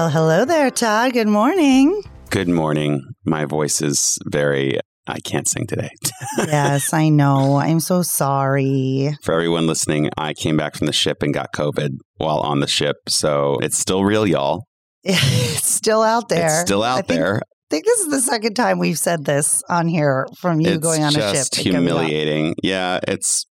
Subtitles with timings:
[0.00, 1.12] Well, hello there, Todd.
[1.12, 2.02] Good morning.
[2.30, 3.02] Good morning.
[3.26, 5.90] My voice is very, I can't sing today.
[6.38, 7.56] yes, I know.
[7.56, 9.10] I'm so sorry.
[9.22, 12.66] For everyone listening, I came back from the ship and got COVID while on the
[12.66, 12.96] ship.
[13.10, 14.64] So it's still real, y'all.
[15.04, 16.46] It's still out there.
[16.46, 17.36] It's still I out think- there.
[17.36, 20.78] I think this is the second time we've said this on here from you it's
[20.78, 21.34] going on a ship.
[21.34, 21.96] just and coming back.
[22.06, 22.54] humiliating.
[22.62, 23.44] Yeah, it's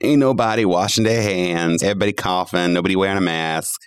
[0.00, 3.80] ain't nobody washing their hands, everybody coughing, nobody wearing a mask.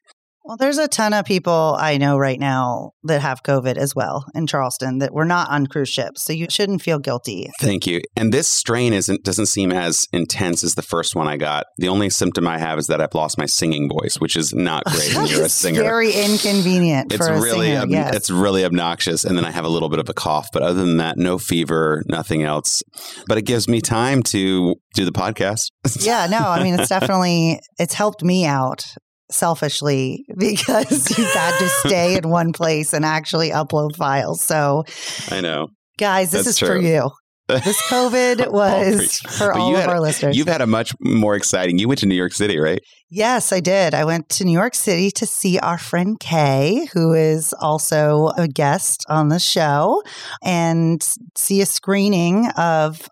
[0.45, 4.25] Well, there's a ton of people I know right now that have COVID as well
[4.35, 6.23] in Charleston that were not on cruise ships.
[6.23, 7.49] So you shouldn't feel guilty.
[7.59, 8.01] Thank you.
[8.15, 11.65] And this strain isn't doesn't seem as intense as the first one I got.
[11.77, 14.83] The only symptom I have is that I've lost my singing voice, which is not
[14.85, 15.81] great when you're a singer.
[15.81, 17.81] very inconvenient it's for a really singer.
[17.81, 18.15] ob- yes.
[18.15, 20.79] it's really obnoxious and then i have a little bit of a cough but other
[20.79, 22.83] than that no fever nothing else
[23.27, 27.59] but it gives me time to do the podcast yeah, no, I mean, it's definitely,
[27.77, 28.85] it's helped me out
[29.31, 34.41] selfishly because you've had to stay in one place and actually upload files.
[34.41, 34.83] So,
[35.31, 37.09] i know guys, this That's is for you.
[37.47, 40.35] This COVID was for But all you of had- our listeners.
[40.35, 42.79] you've had a much more exciting you went to new york city right
[43.11, 43.93] Yes, I did.
[43.93, 48.47] I went to New York City to see our friend Kay, who is also a
[48.47, 50.01] guest on the show,
[50.43, 51.01] and
[51.37, 53.07] see a screening of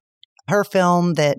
[0.50, 1.38] her film that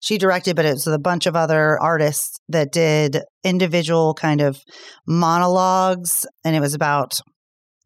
[0.00, 4.40] she directed, but it was with a bunch of other artists that did individual kind
[4.40, 4.58] of
[5.06, 6.26] monologues.
[6.44, 7.20] And it was about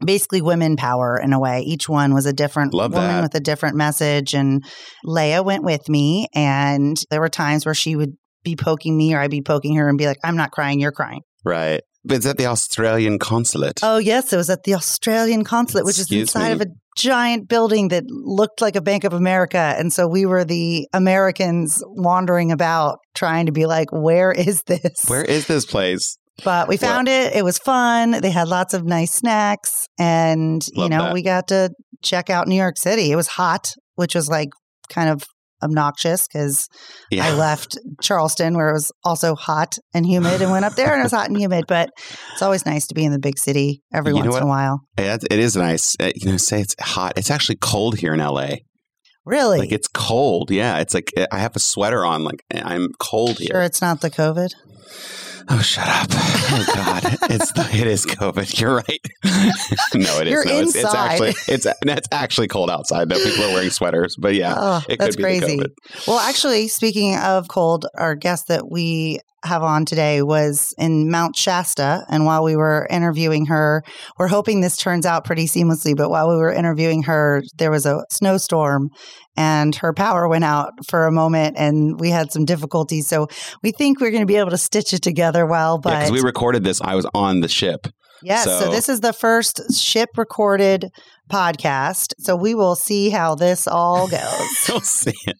[0.04, 1.60] basically women power in a way.
[1.62, 3.22] Each one was a different Love woman that.
[3.22, 4.34] with a different message.
[4.34, 4.62] And
[5.04, 8.12] Leia went with me, and there were times where she would
[8.44, 10.92] be poking me or I'd be poking her and be like, I'm not crying, you're
[10.92, 11.22] crying.
[11.44, 14.32] right but it's at the australian consulate Oh, yes.
[14.32, 16.52] It was at the Australian consulate, which Excuse is inside me?
[16.52, 16.66] of a
[16.98, 19.74] giant building that looked like a Bank of America.
[19.78, 25.04] And so we were the Americans wandering about trying to be like, where is this?
[25.06, 27.34] where is this place But we Well- found it.
[27.34, 28.10] It was fun.
[28.10, 29.86] They had lots of nice snacks.
[29.98, 31.14] And, you know, that.
[31.14, 31.70] we got to
[32.02, 33.10] check out New York City.
[33.12, 34.48] It was hot, which was like
[34.88, 35.22] kind of
[35.62, 36.68] obnoxious because
[37.10, 40.92] yeah I left Charleston where it was also hot and humid and went up there
[40.92, 41.64] and it was hot and humid.
[41.66, 41.90] But
[42.32, 44.80] it's always nice to be in the big city every You once in a while.
[44.98, 48.20] Yeah, it is nice Uh, you know say it's hot it's actually cold here in
[48.20, 48.48] la
[49.28, 49.58] Really?
[49.58, 52.92] like it's cold yeah it's like eh, i have a sweater on like eh, i'm
[52.98, 54.54] cold here sure it's not the COVID?
[55.50, 56.08] Oh, shut up!
[56.10, 58.60] Oh God, it's the, it is COVID.
[58.60, 59.00] You're right.
[59.94, 60.32] no, it is.
[60.32, 63.08] You're no, it's, it's actually it's it's actually cold outside.
[63.08, 65.58] Though people are wearing sweaters, but yeah, oh, it that's could be the crazy.
[65.58, 66.06] COVID.
[66.06, 71.36] Well, actually, speaking of cold, our guest that we have on today was in Mount
[71.36, 72.04] Shasta.
[72.08, 73.82] And while we were interviewing her,
[74.18, 75.96] we're hoping this turns out pretty seamlessly.
[75.96, 78.88] But while we were interviewing her, there was a snowstorm
[79.36, 83.08] and her power went out for a moment and we had some difficulties.
[83.08, 83.28] So
[83.62, 85.78] we think we're going to be able to stitch it together well.
[85.78, 86.80] But because we recorded this.
[86.80, 87.86] I was on the ship.
[88.22, 88.44] Yes.
[88.44, 90.86] So, So- this is the first ship recorded
[91.30, 92.14] podcast.
[92.18, 94.48] So we will see how this all goes.
[94.68, 95.36] We'll see it.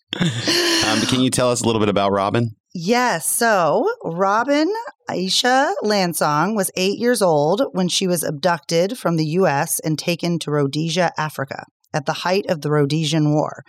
[0.86, 2.50] Um, can you tell us a little bit about Robin?
[2.74, 3.28] Yes.
[3.30, 4.70] So Robin
[5.08, 9.80] Aisha Landsong was eight years old when she was abducted from the U.S.
[9.80, 11.64] and taken to Rhodesia, Africa,
[11.94, 13.64] at the height of the Rhodesian War.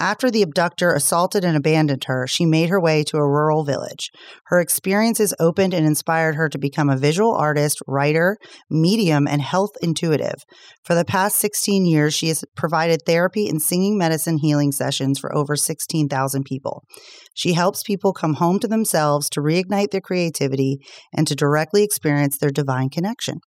[0.00, 4.10] After the abductor assaulted and abandoned her, she made her way to a rural village.
[4.46, 8.38] Her experiences opened and inspired her to become a visual artist, writer,
[8.70, 10.44] medium, and health intuitive.
[10.82, 15.34] For the past 16 years, she has provided therapy and singing medicine healing sessions for
[15.34, 16.82] over 16,000 people.
[17.34, 20.78] She helps people come home to themselves to reignite their creativity
[21.12, 23.40] and to directly experience their divine connection.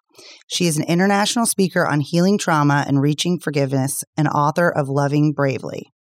[0.47, 5.33] She is an international speaker on healing trauma and reaching forgiveness and author of Loving
[5.33, 5.94] Bravely.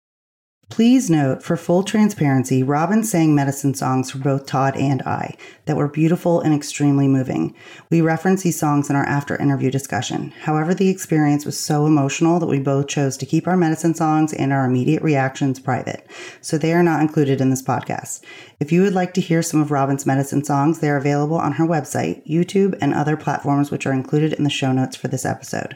[0.72, 5.36] Please note, for full transparency, Robin sang medicine songs for both Todd and I
[5.66, 7.54] that were beautiful and extremely moving.
[7.90, 10.32] We reference these songs in our after interview discussion.
[10.44, 14.32] However, the experience was so emotional that we both chose to keep our medicine songs
[14.32, 16.10] and our immediate reactions private,
[16.40, 18.24] so they are not included in this podcast.
[18.62, 21.52] If you would like to hear some of Robin's medicine songs, they are available on
[21.54, 25.26] her website, YouTube, and other platforms which are included in the show notes for this
[25.26, 25.76] episode.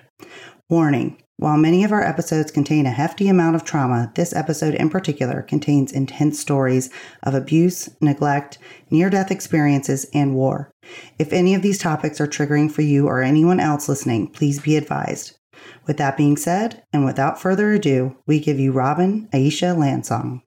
[0.69, 4.89] Warning While many of our episodes contain a hefty amount of trauma, this episode in
[4.89, 6.89] particular contains intense stories
[7.23, 8.57] of abuse, neglect,
[8.89, 10.71] near death experiences, and war.
[11.19, 14.77] If any of these topics are triggering for you or anyone else listening, please be
[14.77, 15.37] advised.
[15.85, 20.41] With that being said, and without further ado, we give you Robin Aisha Landsong.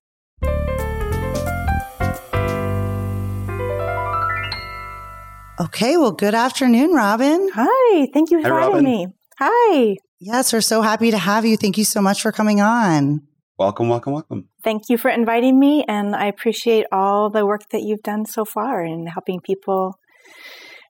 [5.61, 7.51] Okay, well, good afternoon, Robin.
[7.53, 8.85] Hi, thank you for Hi, having Robin.
[8.85, 9.07] me.
[9.39, 9.97] Hi.
[10.21, 11.57] Yes, we're so happy to have you.
[11.57, 13.21] Thank you so much for coming on.
[13.57, 14.49] Welcome, welcome, welcome.
[14.65, 18.45] Thank you for inviting me, and I appreciate all the work that you've done so
[18.45, 19.95] far in helping people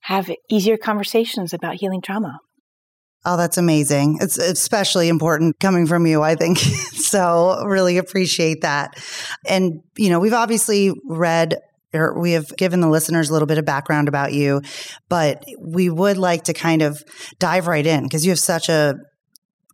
[0.02, 2.38] have easier conversations about healing trauma.
[3.24, 4.18] Oh, that's amazing.
[4.20, 6.58] It's especially important coming from you, I think.
[6.58, 8.94] so, really appreciate that.
[9.46, 11.56] And, you know, we've obviously read
[11.94, 14.60] or we have given the listeners a little bit of background about you,
[15.08, 17.02] but we would like to kind of
[17.38, 18.94] dive right in because you have such a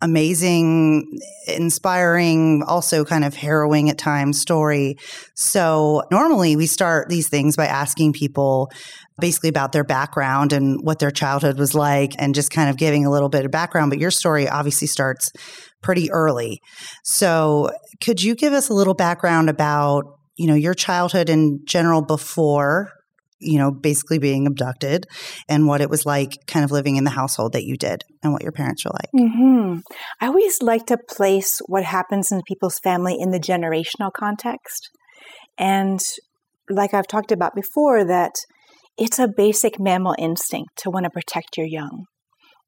[0.05, 1.19] amazing,
[1.49, 4.97] inspiring, also kind of harrowing at times story.
[5.35, 8.71] So normally we start these things by asking people
[9.19, 13.07] basically about their background and what their childhood was like and just kind of giving
[13.07, 13.91] a little bit of background.
[13.91, 15.33] But your story obviously starts
[15.83, 16.61] pretty early.
[17.03, 17.71] So
[18.03, 20.05] could you give us a little background about,
[20.37, 22.93] you know, your childhood in general before
[23.45, 25.07] you know, basically being abducted
[25.49, 28.33] and what it was like kind of living in the household that you did and
[28.33, 29.11] what your parents were like.
[29.15, 29.81] Mm-hmm.
[30.21, 34.91] I always like to place what happens in people's family in the generational context.
[35.59, 36.01] And
[36.69, 38.33] like I've talked about before, that
[38.97, 42.07] it's a basic mammal instinct to want to protect your young.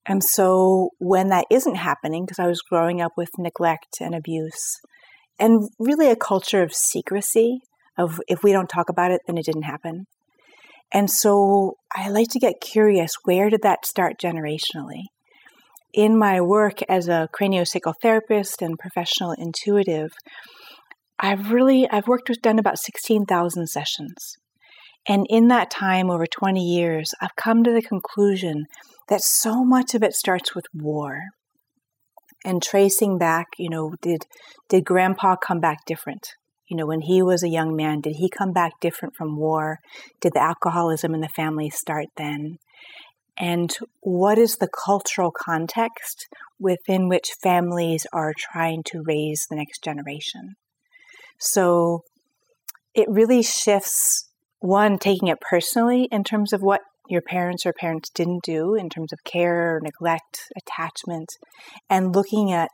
[0.06, 4.76] And so when that isn't happening, because I was growing up with neglect and abuse,
[5.38, 7.58] and really a culture of secrecy,
[7.98, 10.06] of if we don't talk about it, then it didn't happen.
[10.92, 15.04] And so I like to get curious where did that start generationally?
[15.92, 20.12] In my work as a craniosacral therapist and professional intuitive,
[21.18, 24.36] I've really I've worked with done about 16,000 sessions.
[25.08, 28.64] And in that time over 20 years, I've come to the conclusion
[29.08, 31.20] that so much of it starts with war.
[32.44, 34.26] And tracing back, you know, did
[34.68, 36.28] did grandpa come back different?
[36.68, 39.78] You know, when he was a young man, did he come back different from war?
[40.20, 42.58] Did the alcoholism in the family start then?
[43.38, 46.26] And what is the cultural context
[46.58, 50.54] within which families are trying to raise the next generation?
[51.38, 52.00] So
[52.94, 54.30] it really shifts
[54.60, 58.88] one, taking it personally in terms of what your parents or parents didn't do in
[58.88, 61.28] terms of care, neglect, attachment,
[61.88, 62.70] and looking at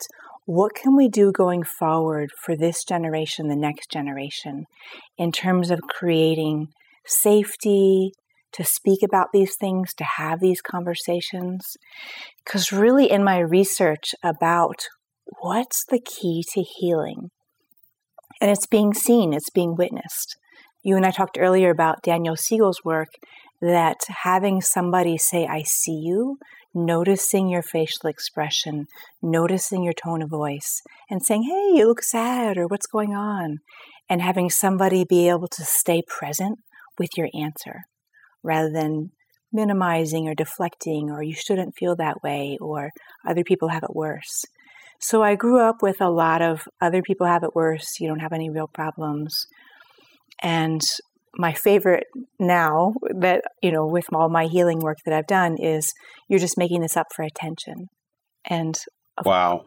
[0.47, 4.65] what can we do going forward for this generation, the next generation,
[5.17, 6.67] in terms of creating
[7.07, 8.13] safety,
[8.53, 11.65] to speak about these things, to have these conversations?
[12.45, 14.77] Because really, in my research about
[15.41, 17.31] what's the key to healing,
[18.41, 20.37] and it's being seen, it's being witnessed.
[20.83, 23.09] You and I talked earlier about Daniel Siegel's work
[23.61, 26.39] that having somebody say, I see you,
[26.75, 28.87] noticing your facial expression,
[29.23, 30.81] noticing your tone of voice,
[31.11, 33.59] and saying, Hey, you look sad, or what's going on?
[34.09, 36.59] And having somebody be able to stay present
[36.99, 37.83] with your answer
[38.43, 39.11] rather than
[39.53, 42.91] minimizing or deflecting, or you shouldn't feel that way, or
[43.27, 44.45] other people have it worse.
[45.01, 48.21] So I grew up with a lot of other people have it worse, you don't
[48.21, 49.47] have any real problems.
[50.41, 50.81] And
[51.37, 52.05] my favorite
[52.39, 55.93] now that you know with all my healing work that I've done is
[56.29, 57.87] you're just making this up for attention.
[58.45, 58.77] And
[59.19, 59.65] of, wow.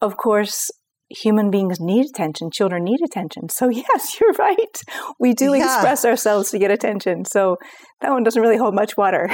[0.00, 0.70] Of course,
[1.08, 2.50] human beings need attention.
[2.52, 3.48] Children need attention.
[3.48, 4.82] So yes, you're right.
[5.18, 5.64] We do yeah.
[5.64, 7.24] express ourselves to get attention.
[7.24, 7.56] So
[8.00, 9.30] that one doesn't really hold much water.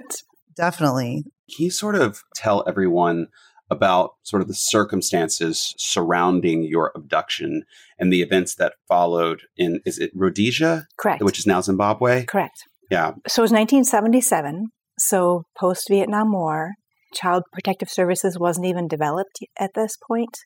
[0.56, 1.24] Definitely.
[1.54, 3.28] Can you sort of tell everyone
[3.70, 7.64] about sort of the circumstances surrounding your abduction
[7.98, 10.86] and the events that followed in is it Rhodesia?
[10.98, 11.22] Correct.
[11.22, 12.24] Which is now Zimbabwe?
[12.24, 12.56] Correct.
[12.90, 13.12] Yeah.
[13.26, 14.68] So it was 1977.
[14.98, 16.72] So post Vietnam War,
[17.14, 20.36] Child Protective Services wasn't even developed at this point.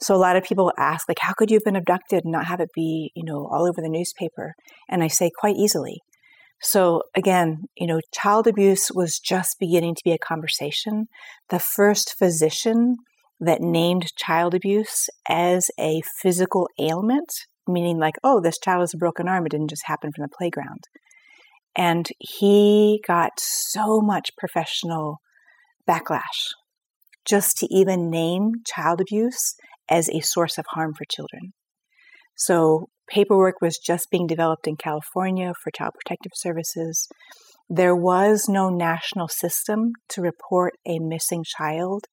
[0.00, 2.46] So a lot of people ask, like, how could you have been abducted and not
[2.46, 4.54] have it be, you know, all over the newspaper?
[4.88, 6.00] And I say quite easily.
[6.64, 11.08] So again, you know, child abuse was just beginning to be a conversation.
[11.50, 12.96] The first physician
[13.38, 17.28] that named child abuse as a physical ailment,
[17.68, 20.36] meaning like, oh, this child has a broken arm, it didn't just happen from the
[20.36, 20.84] playground.
[21.76, 25.18] And he got so much professional
[25.86, 26.54] backlash
[27.26, 29.54] just to even name child abuse
[29.90, 31.52] as a source of harm for children.
[32.36, 37.08] So paperwork was just being developed in California for Child Protective Services.
[37.68, 42.04] There was no national system to report a missing child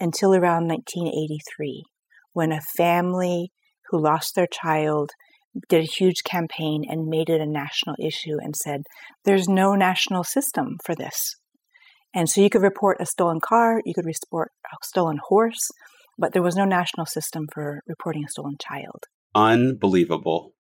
[0.00, 1.84] until around 1983,
[2.32, 3.50] when a family
[3.90, 5.10] who lost their child
[5.68, 8.82] did a huge campaign and made it a national issue and said,
[9.24, 11.36] There's no national system for this.
[12.14, 15.70] And so you could report a stolen car, you could report a stolen horse,
[16.18, 19.04] but there was no national system for reporting a stolen child.
[19.36, 20.54] Unbelievable.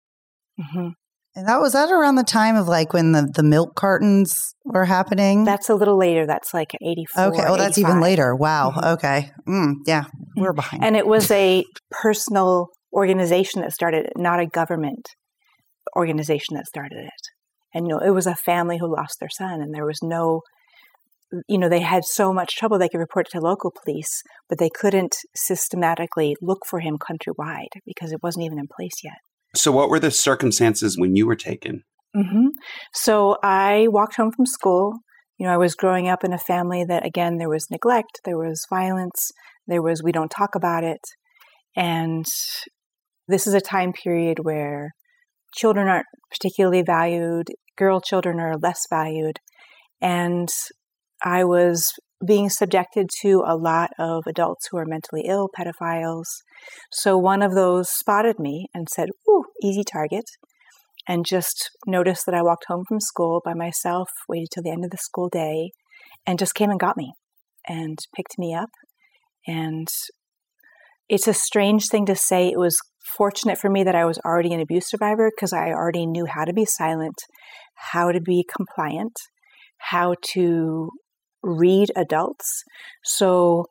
[0.59, 0.89] Mm-hmm.
[1.35, 4.85] And that was that around the time of like when the, the milk cartons were
[4.85, 5.45] happening.
[5.45, 6.27] That's a little later.
[6.27, 7.25] That's like eighty four.
[7.27, 7.45] Okay.
[7.47, 8.35] Oh, that's even later.
[8.37, 8.71] Wow.
[8.71, 8.89] Mm-hmm.
[8.95, 9.31] Okay.
[9.49, 10.05] Mm, yeah,
[10.37, 10.57] we're mm-hmm.
[10.57, 10.85] behind.
[10.85, 15.07] And it was a personal organization that started it, not a government
[15.97, 17.11] organization that started it.
[17.75, 20.43] And you know, it was a family who lost their son, and there was no
[21.49, 24.59] you know, they had so much trouble they could report it to local police, but
[24.59, 29.19] they couldn't systematically look for him countrywide because it wasn't even in place yet.
[29.55, 31.83] So, what were the circumstances when you were taken?
[32.17, 32.49] Mm-hmm.
[32.95, 34.95] So, I walked home from school.
[35.39, 38.39] You know, I was growing up in a family that, again, there was neglect, there
[38.39, 39.31] was violence,
[39.67, 41.01] there was we don't talk about it.
[41.75, 42.25] And
[43.29, 44.91] this is a time period where
[45.55, 49.39] children aren't particularly valued, girl children are less valued.
[50.01, 50.49] And
[51.25, 51.93] I was
[52.25, 56.27] being subjected to a lot of adults who are mentally ill, pedophiles.
[56.91, 60.25] So one of those spotted me and said, Ooh, easy target.
[61.09, 64.85] And just noticed that I walked home from school by myself, waited till the end
[64.85, 65.73] of the school day,
[66.25, 67.13] and just came and got me
[67.67, 68.71] and picked me up.
[69.47, 69.89] And
[71.09, 72.49] it's a strange thing to say.
[72.49, 72.79] It was
[73.17, 76.45] fortunate for me that I was already an abuse survivor because I already knew how
[76.45, 77.17] to be silent,
[77.75, 79.13] how to be compliant,
[79.79, 80.91] how to
[81.43, 82.63] read adults.
[83.05, 83.67] So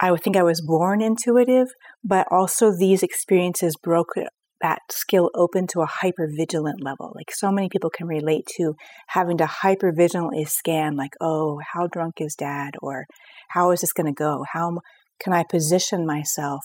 [0.00, 1.68] I would think I was born intuitive,
[2.04, 4.14] but also these experiences broke
[4.60, 7.12] that skill open to a hyper vigilant level.
[7.14, 8.74] Like so many people can relate to
[9.08, 12.74] having to hyper vigilantly scan, like, oh, how drunk is dad?
[12.82, 13.06] Or
[13.50, 14.44] how is this going to go?
[14.52, 14.78] How
[15.20, 16.60] can I position myself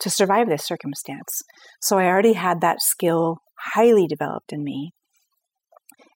[0.00, 1.42] to survive this circumstance?
[1.80, 3.38] So I already had that skill
[3.74, 4.92] highly developed in me.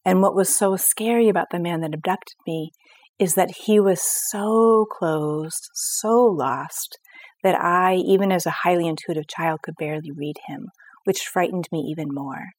[0.06, 2.72] And what was so scary about the man that abducted me
[3.18, 6.98] is that he was so closed, so lost,
[7.42, 10.68] that I, even as a highly intuitive child, could barely read him,
[11.04, 12.50] which frightened me even more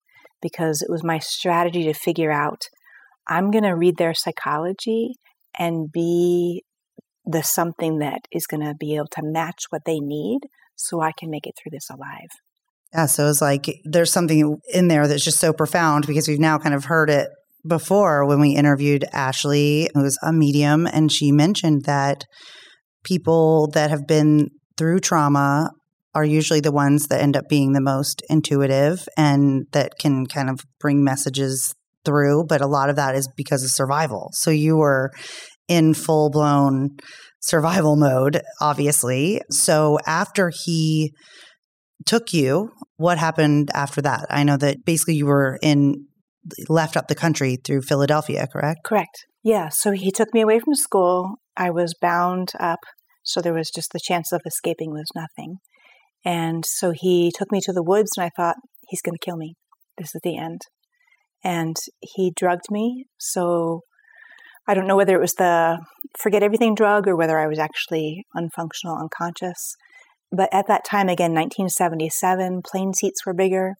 [0.42, 2.62] because it was my strategy to figure out
[3.28, 5.16] I'm going to read their psychology
[5.58, 6.64] and be
[7.26, 10.42] the something that is going to be able to match what they need
[10.76, 12.30] so I can make it through this alive.
[12.94, 16.60] Yeah, so it's like there's something in there that's just so profound because we've now
[16.60, 17.30] kind of heard it
[17.68, 22.26] before when we interviewed Ashley, who's a medium, and she mentioned that
[23.04, 25.72] people that have been through trauma
[26.14, 30.50] are usually the ones that end up being the most intuitive and that can kind
[30.50, 31.74] of bring messages
[32.06, 32.46] through.
[32.48, 34.30] But a lot of that is because of survival.
[34.34, 35.12] So you were
[35.68, 36.92] in full blown
[37.42, 39.42] survival mode, obviously.
[39.52, 41.14] So after he
[42.06, 44.26] took you, what happened after that?
[44.30, 46.06] I know that basically you were in
[46.70, 48.82] left up the country through Philadelphia, correct?
[48.84, 49.25] Correct.
[49.44, 49.70] Yeah.
[49.70, 51.36] So he took me away from school.
[51.58, 52.80] I was bound up.
[53.24, 55.58] So there was just the chance of escaping was nothing.
[56.24, 58.56] And so he took me to the woods, and I thought,
[58.90, 59.56] he's going to kill me.
[59.98, 60.62] This is the end.
[61.44, 63.06] And he drugged me.
[63.20, 63.82] So
[64.68, 65.80] I don't know whether it was the
[66.20, 69.75] forget everything drug or whether I was actually unfunctional, unconscious.
[70.32, 73.74] But at that time, again, 1977, plane seats were bigger.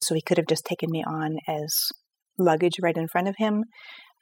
[0.00, 1.74] So he could have just taken me on as
[2.38, 3.64] luggage right in front of him.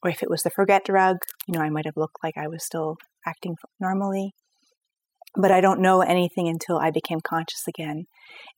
[0.02, 2.48] Or if it was the forget drug, you know, I might have looked like I
[2.48, 4.32] was still acting normally.
[5.36, 8.06] But I don't know anything until I became conscious again.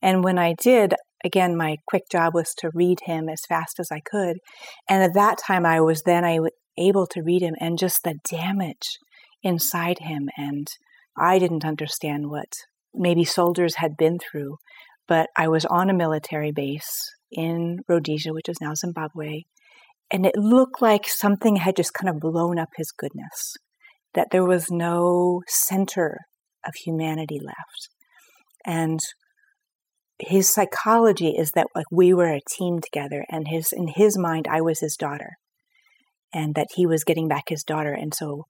[0.01, 3.89] And when I did, again, my quick job was to read him as fast as
[3.91, 4.37] I could.
[4.89, 6.39] And at that time, I was then I
[6.77, 8.97] able to read him and just the damage
[9.43, 10.29] inside him.
[10.37, 10.67] And
[11.17, 12.51] I didn't understand what
[12.93, 14.57] maybe soldiers had been through,
[15.07, 19.43] but I was on a military base in Rhodesia, which is now Zimbabwe,
[20.11, 23.55] and it looked like something had just kind of blown up his goodness,
[24.13, 26.19] that there was no center
[26.65, 27.89] of humanity left.
[28.65, 28.99] And
[30.19, 34.47] his psychology is that like we were a team together and his in his mind
[34.47, 35.31] I was his daughter
[36.33, 37.93] and that he was getting back his daughter.
[37.93, 38.45] And so,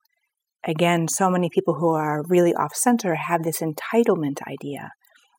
[0.66, 4.90] again, so many people who are really off center have this entitlement idea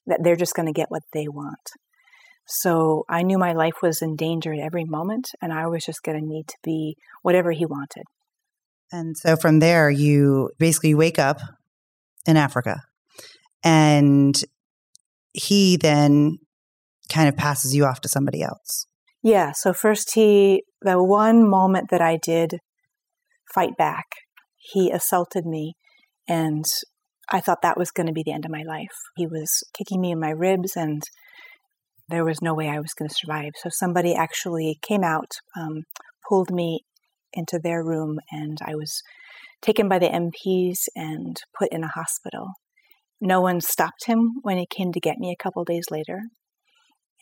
[0.05, 1.71] that they're just going to get what they want.
[2.47, 6.03] So I knew my life was in danger at every moment, and I was just
[6.03, 8.03] going to need to be whatever he wanted.
[8.91, 11.39] And so from there, you basically wake up
[12.25, 12.81] in Africa,
[13.63, 14.39] and
[15.33, 16.37] he then
[17.09, 18.87] kind of passes you off to somebody else.
[19.23, 19.51] Yeah.
[19.53, 22.59] So first, he, the one moment that I did
[23.53, 24.05] fight back,
[24.57, 25.73] he assaulted me.
[26.27, 26.65] And
[27.29, 28.95] I thought that was going to be the end of my life.
[29.15, 31.01] He was kicking me in my ribs, and
[32.07, 33.53] there was no way I was going to survive.
[33.57, 35.83] So somebody actually came out, um,
[36.27, 36.81] pulled me
[37.33, 39.01] into their room, and I was
[39.61, 42.49] taken by the MPs and put in a hospital.
[43.19, 46.21] No one stopped him when he came to get me a couple days later.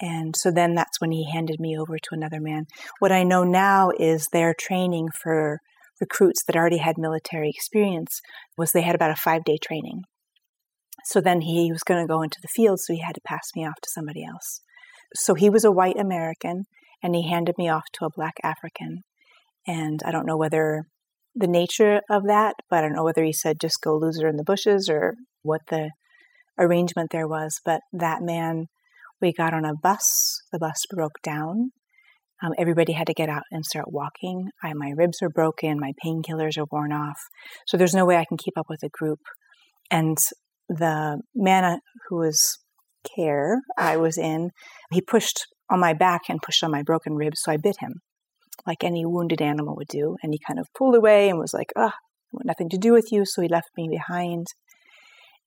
[0.02, 2.66] And so then that's when he handed me over to another man.
[3.00, 5.60] What I know now is their training for
[6.02, 8.20] recruits that already had military experience
[8.58, 10.02] was they had about a five day training.
[11.06, 13.50] So then he was going to go into the field, so he had to pass
[13.56, 14.62] me off to somebody else.
[15.16, 16.64] So he was a white American,
[17.02, 19.04] and he handed me off to a black African.
[19.68, 20.84] And I don't know whether
[21.36, 24.28] the nature of that, but I don't know whether he said just go lose her
[24.28, 25.92] in the bushes or what the
[26.60, 27.60] arrangement there was.
[27.66, 28.68] But that man,
[29.22, 30.06] we got on a bus.
[30.52, 31.72] The bus broke down.
[32.44, 34.50] Um, everybody had to get out and start walking.
[34.62, 35.80] I, my ribs are broken.
[35.80, 37.18] My painkillers are worn off.
[37.68, 39.20] So there's no way I can keep up with a group.
[39.90, 40.18] And
[40.68, 41.78] the man uh,
[42.10, 42.60] who was
[43.16, 44.52] care I was in,
[44.92, 47.42] he pushed on my back and pushed on my broken ribs.
[47.44, 48.02] So I bit him
[48.66, 50.18] like any wounded animal would do.
[50.24, 52.94] And he kind of pulled away and was like, ah, I want nothing to do
[52.94, 53.24] with you.
[53.26, 54.48] So he left me behind.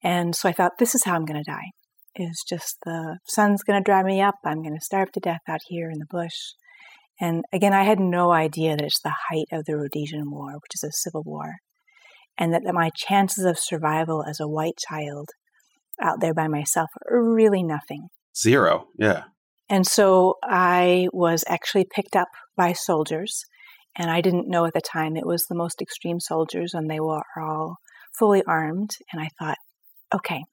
[0.02, 1.70] And so I thought, this is how I'm going to die.
[2.18, 4.36] Is just the sun's going to dry me up.
[4.44, 6.54] I'm going to starve to death out here in the bush.
[7.20, 10.74] And again, I had no idea that it's the height of the Rhodesian War, which
[10.74, 11.56] is a civil war,
[12.38, 15.30] and that my chances of survival as a white child
[16.00, 18.08] out there by myself really nothing.
[18.36, 19.24] Zero, yeah.
[19.68, 23.44] And so I was actually picked up by soldiers,
[23.96, 27.00] and I didn't know at the time it was the most extreme soldiers, and they
[27.00, 27.76] were all
[28.16, 28.90] fully armed.
[29.12, 29.58] And I thought,
[30.14, 30.44] okay,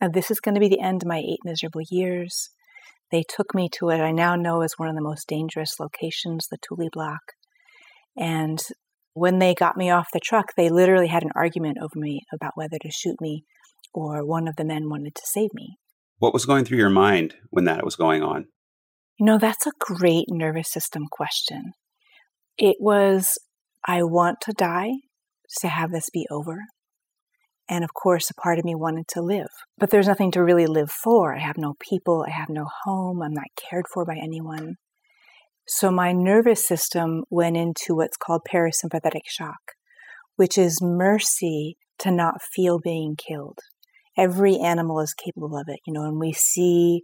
[0.00, 2.50] now this is going to be the end of my eight miserable years.
[3.10, 6.46] They took me to what I now know is one of the most dangerous locations,
[6.48, 7.20] the Tuli Block.
[8.16, 8.60] And
[9.14, 12.52] when they got me off the truck, they literally had an argument over me about
[12.54, 13.44] whether to shoot me
[13.92, 15.76] or one of the men wanted to save me.
[16.18, 18.46] What was going through your mind when that was going on?
[19.18, 21.72] You know, that's a great nervous system question.
[22.58, 23.38] It was,
[23.86, 24.90] I want to die
[25.60, 26.58] to have this be over.
[27.68, 29.48] And of course, a part of me wanted to live.
[29.78, 31.34] But there's nothing to really live for.
[31.36, 34.76] I have no people, I have no home, I'm not cared for by anyone.
[35.66, 39.72] So my nervous system went into what's called parasympathetic shock,
[40.36, 43.60] which is mercy to not feel being killed
[44.20, 45.80] every animal is capable of it.
[45.86, 47.02] You know, and we see,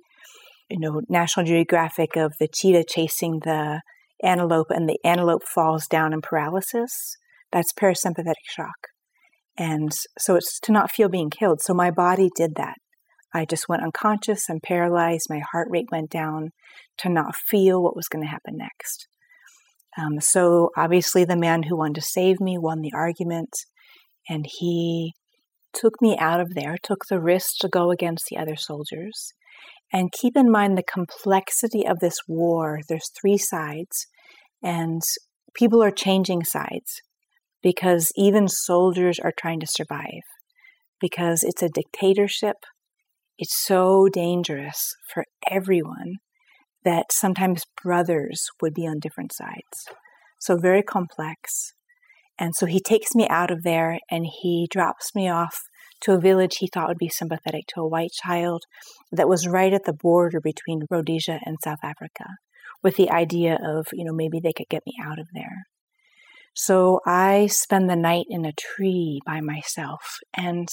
[0.68, 3.80] you know, National Geographic of the cheetah chasing the
[4.22, 6.90] antelope and the antelope falls down in paralysis.
[7.52, 8.88] That's parasympathetic shock.
[9.58, 11.60] And so it's to not feel being killed.
[11.62, 12.76] So my body did that.
[13.34, 15.26] I just went unconscious and paralyzed.
[15.28, 16.50] My heart rate went down
[16.98, 19.08] to not feel what was going to happen next.
[19.98, 23.50] Um, so obviously, the man who wanted to save me won the argument,
[24.28, 25.14] and he
[25.78, 29.32] took me out of there, took the risk to go against the other soldiers.
[29.92, 32.80] And keep in mind the complexity of this war.
[32.88, 34.06] There's three sides,
[34.62, 35.00] and
[35.54, 37.02] people are changing sides
[37.62, 40.22] because even soldiers are trying to survive
[41.00, 42.56] because it's a dictatorship.
[43.38, 46.16] It's so dangerous for everyone
[46.84, 49.88] that sometimes brothers would be on different sides.
[50.40, 51.72] So, very complex.
[52.38, 55.58] And so he takes me out of there and he drops me off
[56.02, 58.64] to a village he thought would be sympathetic to a white child
[59.10, 62.24] that was right at the border between Rhodesia and South Africa,
[62.82, 65.64] with the idea of, you know, maybe they could get me out of there.
[66.54, 70.18] So I spend the night in a tree by myself.
[70.34, 70.68] And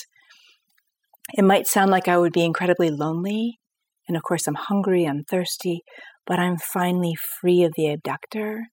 [1.33, 3.59] it might sound like I would be incredibly lonely.
[4.07, 5.83] And of course, I'm hungry, I'm thirsty,
[6.25, 8.63] but I'm finally free of the abductor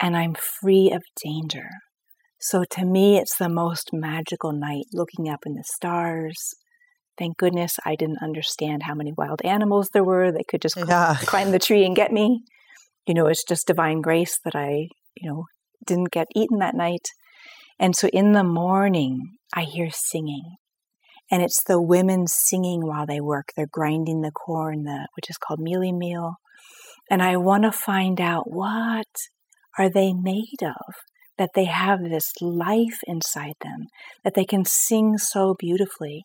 [0.00, 1.68] and I'm free of danger.
[2.44, 6.52] So to me, it's the most magical night looking up in the stars.
[7.16, 11.16] Thank goodness I didn't understand how many wild animals there were that could just yeah.
[11.20, 12.42] climb the tree and get me.
[13.06, 15.46] You know, it's just divine grace that I, you know,
[15.86, 17.06] didn't get eaten that night.
[17.78, 19.22] And so in the morning,
[19.54, 20.56] I hear singing.
[21.30, 23.52] And it's the women singing while they work.
[23.56, 26.34] They're grinding the corn, the, which is called mealie meal.
[27.10, 29.06] And I want to find out what
[29.78, 30.94] are they made of?
[31.38, 33.86] That they have this life inside them,
[34.22, 36.22] that they can sing so beautifully.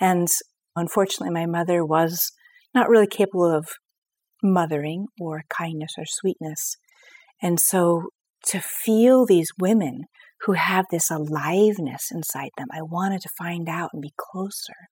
[0.00, 0.28] And
[0.76, 2.32] unfortunately, my mother was
[2.74, 3.66] not really capable of
[4.42, 6.76] mothering or kindness or sweetness.
[7.42, 8.08] And so
[8.46, 10.04] to feel these women
[10.42, 14.88] who have this aliveness inside them, I wanted to find out and be closer.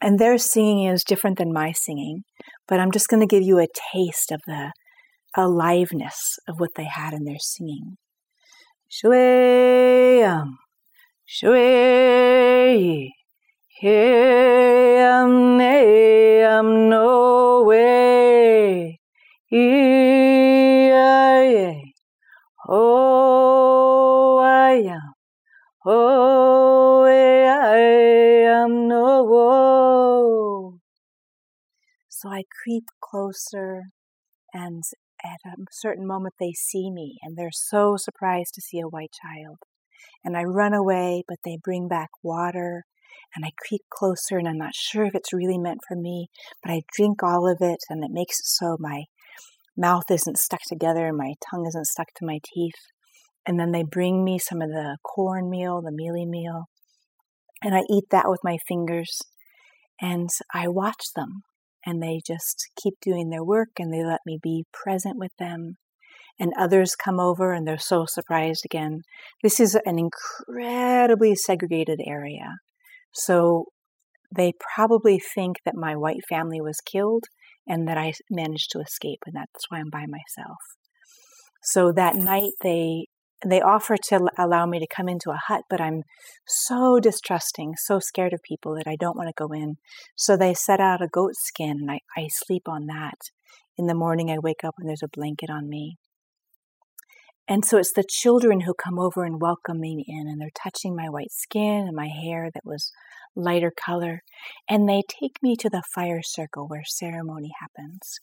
[0.00, 2.24] And their singing is different than my singing,
[2.68, 4.72] but I'm just going to give you a taste of the
[5.36, 7.96] aliveness of what they had in their singing.
[8.88, 10.58] Shwayam,
[11.26, 13.10] shway,
[13.82, 19.00] am nayam no way,
[19.52, 20.92] ee
[22.68, 25.12] oh I am,
[25.84, 27.78] oh I
[28.62, 29.06] am no.
[32.08, 33.90] So I creep closer
[34.54, 34.82] and
[35.26, 39.12] at a certain moment they see me and they're so surprised to see a white
[39.12, 39.58] child.
[40.24, 42.84] And I run away, but they bring back water
[43.34, 46.28] and I creep closer and I'm not sure if it's really meant for me,
[46.62, 49.04] but I drink all of it and it makes it so my
[49.76, 52.80] mouth isn't stuck together and my tongue isn't stuck to my teeth.
[53.46, 56.64] and then they bring me some of the cornmeal, the mealie meal,
[57.62, 59.22] and I eat that with my fingers.
[60.00, 61.42] And I watch them,
[61.86, 65.76] and they just keep doing their work, and they let me be present with them.
[66.38, 69.02] And others come over, and they're so surprised again.
[69.42, 72.56] This is an incredibly segregated area.
[73.14, 73.66] So
[74.34, 77.24] they probably think that my white family was killed
[77.66, 80.58] and that I managed to escape, and that's why I'm by myself.
[81.62, 83.06] So that night they
[83.50, 86.02] they offer to allow me to come into a hut, but I'm
[86.46, 89.76] so distrusting, so scared of people that I don't want to go in.
[90.16, 93.18] So they set out a goat skin and I, I sleep on that.
[93.78, 95.96] In the morning, I wake up and there's a blanket on me.
[97.48, 100.96] And so it's the children who come over and welcome me in, and they're touching
[100.96, 102.90] my white skin and my hair that was
[103.36, 104.22] lighter color.
[104.68, 108.18] And they take me to the fire circle where ceremony happens.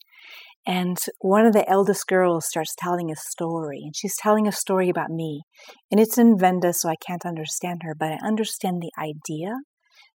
[0.66, 4.90] And one of the eldest girls starts telling a story, and she's telling a story
[4.90, 5.44] about me.
[5.90, 9.54] And it's in Venda, so I can't understand her, but I understand the idea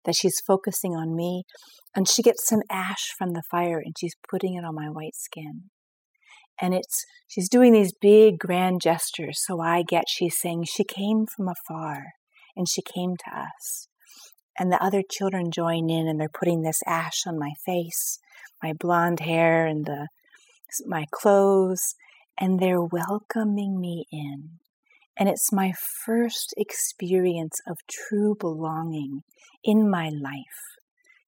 [0.05, 1.45] that she's focusing on me.
[1.95, 5.17] And she gets some ash from the fire and she's putting it on my white
[5.17, 5.71] skin.
[6.61, 9.41] And it's she's doing these big grand gestures.
[9.47, 12.07] So I get she's saying she came from afar
[12.57, 13.89] and she came to us.
[14.59, 18.19] And the other children join in and they're putting this ash on my face,
[18.63, 20.09] my blonde hair, and the
[20.87, 21.95] my clothes,
[22.39, 24.59] and they're welcoming me in.
[25.19, 25.73] And it's my
[26.05, 29.23] first experience of true belonging
[29.65, 30.78] in my life.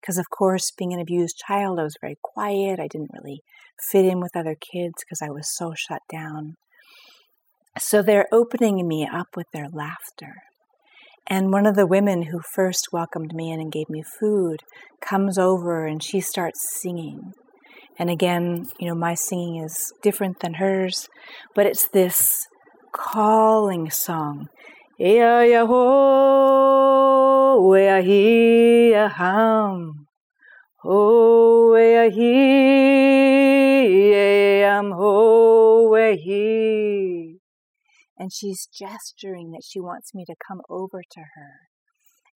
[0.00, 2.80] Because, of course, being an abused child, I was very quiet.
[2.80, 3.42] I didn't really
[3.90, 6.54] fit in with other kids because I was so shut down.
[7.78, 10.34] So they're opening me up with their laughter.
[11.26, 14.60] And one of the women who first welcomed me in and gave me food
[15.00, 17.32] comes over and she starts singing.
[17.98, 21.08] And again, you know, my singing is different than hers,
[21.54, 22.46] but it's this
[22.92, 24.48] calling song.
[25.02, 25.54] Ea.
[25.54, 27.72] Ho ho.
[38.18, 41.60] And she's gesturing that she wants me to come over to her.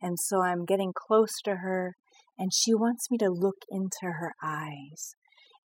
[0.00, 1.96] And so I'm getting close to her,
[2.38, 5.14] and she wants me to look into her eyes.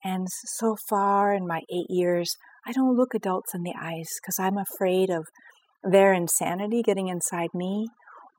[0.02, 4.40] And so far in my eight years, I don't look adults in the eyes because
[4.40, 5.28] I'm afraid of
[5.84, 7.88] their insanity getting inside me.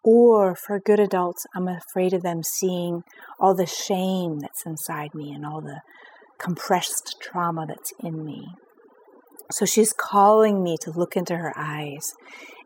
[0.04, 3.02] Or for good adults, I'm afraid of them seeing
[3.40, 5.80] all the shame that's inside me and all the
[6.38, 8.46] compressed trauma that's in me.
[9.50, 12.12] So she's calling me to look into her eyes,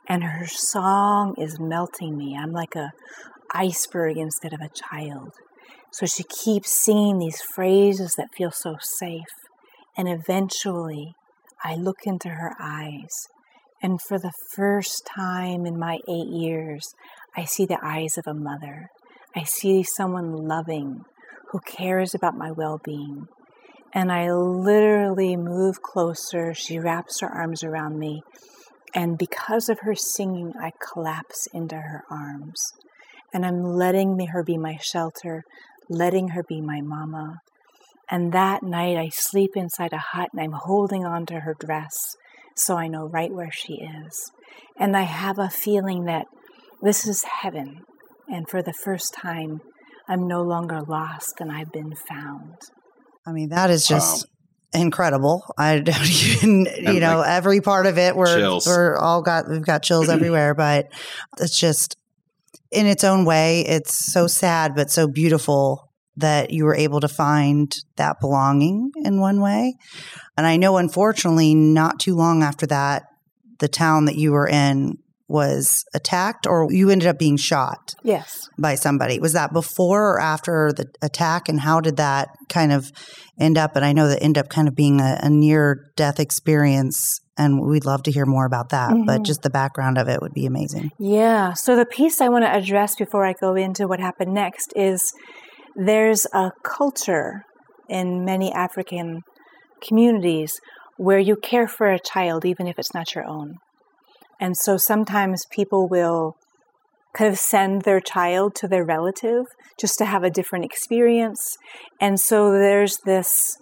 [0.09, 2.37] and her song is melting me.
[2.38, 2.92] I'm like a
[3.54, 5.33] iceberg instead of a child.
[5.92, 9.24] So she keeps singing these phrases that feel so safe.
[9.96, 11.14] And eventually,
[11.64, 13.28] I look into her eyes.
[13.83, 16.95] And for the first time in my eight years,
[17.37, 18.88] I see the eyes of a mother.
[19.35, 21.05] I see someone loving
[21.51, 23.27] who cares about my well being.
[23.93, 26.55] And I literally move closer.
[26.55, 28.23] She wraps her arms around me.
[28.95, 32.73] And because of her singing, I collapse into her arms.
[33.33, 35.45] And I'm letting her be my shelter,
[35.88, 37.40] letting her be my mama.
[38.11, 42.16] And that night I sleep inside a hut and I'm holding on to her dress
[42.56, 44.30] so I know right where she is.
[44.78, 46.26] And I have a feeling that
[46.82, 47.82] this is heaven.
[48.28, 49.60] And for the first time,
[50.08, 52.54] I'm no longer lost and I've been found.
[53.26, 54.26] I mean, that is just
[54.74, 54.80] wow.
[54.80, 55.44] incredible.
[55.58, 58.66] I don't even, you know, like every part of it, we're, chills.
[58.66, 60.92] we're all got, we've got chills everywhere, but
[61.38, 61.96] it's just
[62.70, 65.89] in its own way, it's so sad, but so beautiful
[66.20, 69.74] that you were able to find that belonging in one way.
[70.37, 73.04] And I know, unfortunately, not too long after that,
[73.59, 74.98] the town that you were in
[75.30, 78.48] was attacked or you ended up being shot yes.
[78.59, 79.20] by somebody.
[79.20, 81.48] Was that before or after the attack?
[81.48, 82.90] And how did that kind of
[83.38, 83.76] end up?
[83.76, 87.61] And i know that ended up kind of being a, a near death experience and
[87.61, 89.04] we'd love to hear more about that mm-hmm.
[89.04, 90.90] but just the background of it would be amazing.
[90.98, 91.52] Yeah.
[91.52, 95.12] So the piece i want to address before i go into what happened next is
[95.76, 97.44] there's a culture
[97.88, 99.22] in many african
[99.83, 100.61] communities
[100.96, 103.54] where you care for a child even if it's not your own
[104.40, 106.37] and so sometimes people will
[107.14, 109.44] kind of send their child to their relative
[109.78, 111.56] just to have a different experience.
[112.00, 113.56] And so there's this,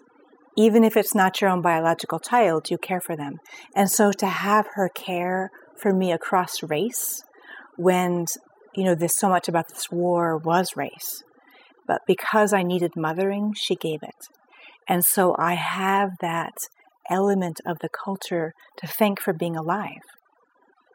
[0.56, 3.36] even if it's not your own biological child, you care for them.
[3.74, 7.22] And so to have her care for me across race
[7.76, 8.26] when,
[8.74, 11.22] you know, there's so much about this war was race.
[11.88, 14.28] But because I needed mothering, she gave it.
[14.88, 16.54] And so I have that
[17.10, 20.04] element of the culture to thank for being alive.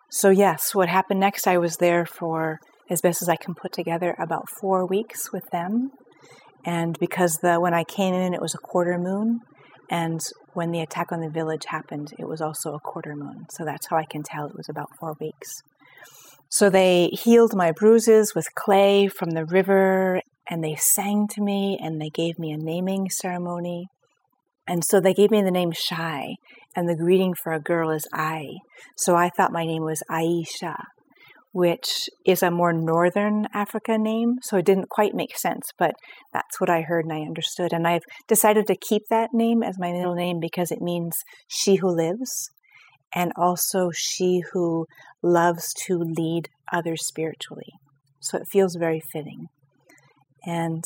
[0.10, 3.73] So, yes, what happened next, I was there for, as best as I can put
[3.73, 5.89] together, about four weeks with them.
[6.65, 9.39] And because the when I came in, it was a quarter moon,
[9.89, 10.21] and
[10.53, 13.45] when the attack on the village happened, it was also a quarter moon.
[13.51, 15.49] So that's how I can tell it was about four weeks.
[16.49, 21.77] So they healed my bruises with clay from the river, and they sang to me,
[21.82, 23.88] and they gave me a naming ceremony.
[24.67, 26.36] And so they gave me the name Shai,
[26.75, 28.47] and the greeting for a girl is Ai.
[28.97, 30.75] So I thought my name was Aisha,
[31.51, 34.36] which is a more northern Africa name.
[34.41, 35.93] So it didn't quite make sense, but
[36.34, 37.73] that's what I heard and I understood.
[37.73, 41.13] And I've decided to keep that name as my middle name because it means
[41.47, 42.49] she who lives
[43.13, 44.88] and also she who
[45.21, 47.71] loves to lead others spiritually.
[48.19, 49.47] So it feels very fitting.
[50.45, 50.84] And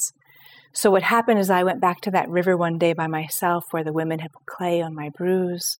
[0.73, 3.83] so what happened is I went back to that river one day by myself where
[3.83, 5.77] the women had put clay on my bruise.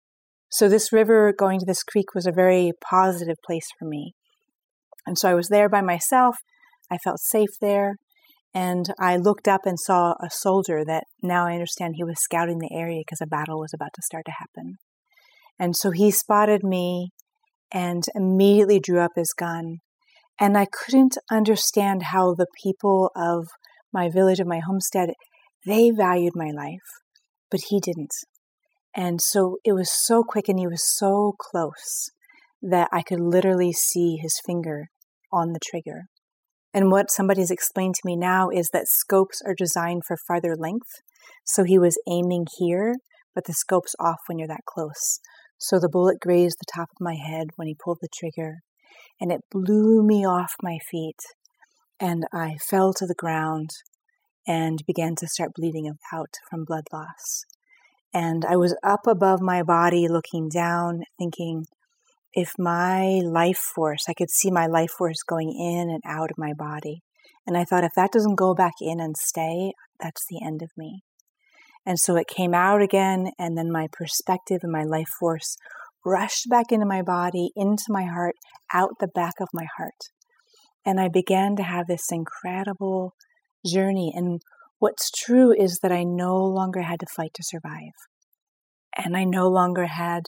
[0.50, 4.14] So this river going to this creek was a very positive place for me.
[5.06, 6.36] And so I was there by myself.
[6.90, 7.96] I felt safe there.
[8.54, 12.58] And I looked up and saw a soldier that now I understand he was scouting
[12.58, 14.78] the area because a battle was about to start to happen.
[15.58, 17.10] And so he spotted me
[17.70, 19.78] and immediately drew up his gun.
[20.40, 23.48] And I couldn't understand how the people of
[23.92, 25.10] my village, of my homestead,
[25.66, 26.88] they valued my life,
[27.50, 28.14] but he didn't.
[28.94, 32.10] And so it was so quick and he was so close
[32.62, 34.88] that I could literally see his finger
[35.32, 36.04] on the trigger.
[36.74, 40.54] And what somebody has explained to me now is that scopes are designed for farther
[40.56, 40.88] length.
[41.44, 42.96] So he was aiming here,
[43.34, 45.20] but the scope's off when you're that close.
[45.58, 48.58] So the bullet grazed the top of my head when he pulled the trigger,
[49.20, 51.16] and it blew me off my feet
[52.00, 53.70] and I fell to the ground
[54.46, 57.44] and began to start bleeding out from blood loss.
[58.14, 61.66] And I was up above my body looking down, thinking,
[62.32, 66.38] if my life force, I could see my life force going in and out of
[66.38, 67.02] my body.
[67.46, 70.70] And I thought, if that doesn't go back in and stay, that's the end of
[70.76, 71.02] me.
[71.84, 75.56] And so it came out again, and then my perspective and my life force
[76.04, 78.34] rushed back into my body, into my heart,
[78.72, 79.94] out the back of my heart.
[80.84, 83.14] And I began to have this incredible
[83.66, 84.12] journey.
[84.14, 84.40] And
[84.78, 87.92] what's true is that I no longer had to fight to survive.
[88.96, 90.24] And I no longer had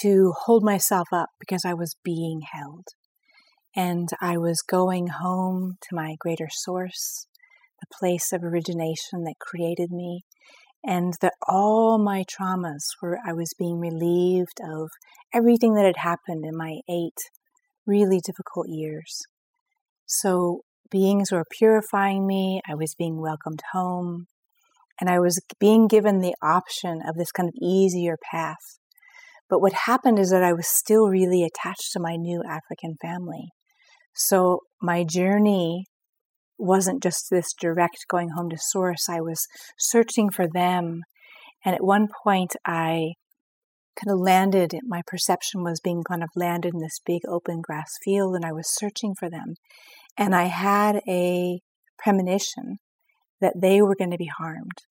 [0.00, 2.86] to hold myself up because I was being held.
[3.76, 7.26] And I was going home to my greater source,
[7.80, 10.24] the place of origination that created me,
[10.84, 14.90] and that all my traumas were, I was being relieved of
[15.32, 17.18] everything that had happened in my eight
[17.86, 19.22] really difficult years.
[20.20, 24.26] So beings were purifying me, I was being welcomed home,
[25.00, 28.78] and I was being given the option of this kind of easier path.
[29.48, 33.48] But what happened is that I was still really attached to my new African family.
[34.14, 35.86] So my journey
[36.58, 39.08] wasn't just this direct going home to source.
[39.08, 39.46] I was
[39.78, 41.02] searching for them.
[41.64, 43.14] And at one point, I
[44.00, 47.90] kind of landed, my perception was being kind of landed in this big open grass
[48.04, 49.54] field, and I was searching for them.
[50.16, 51.60] And I had a
[51.98, 52.78] premonition
[53.40, 54.84] that they were going to be harmed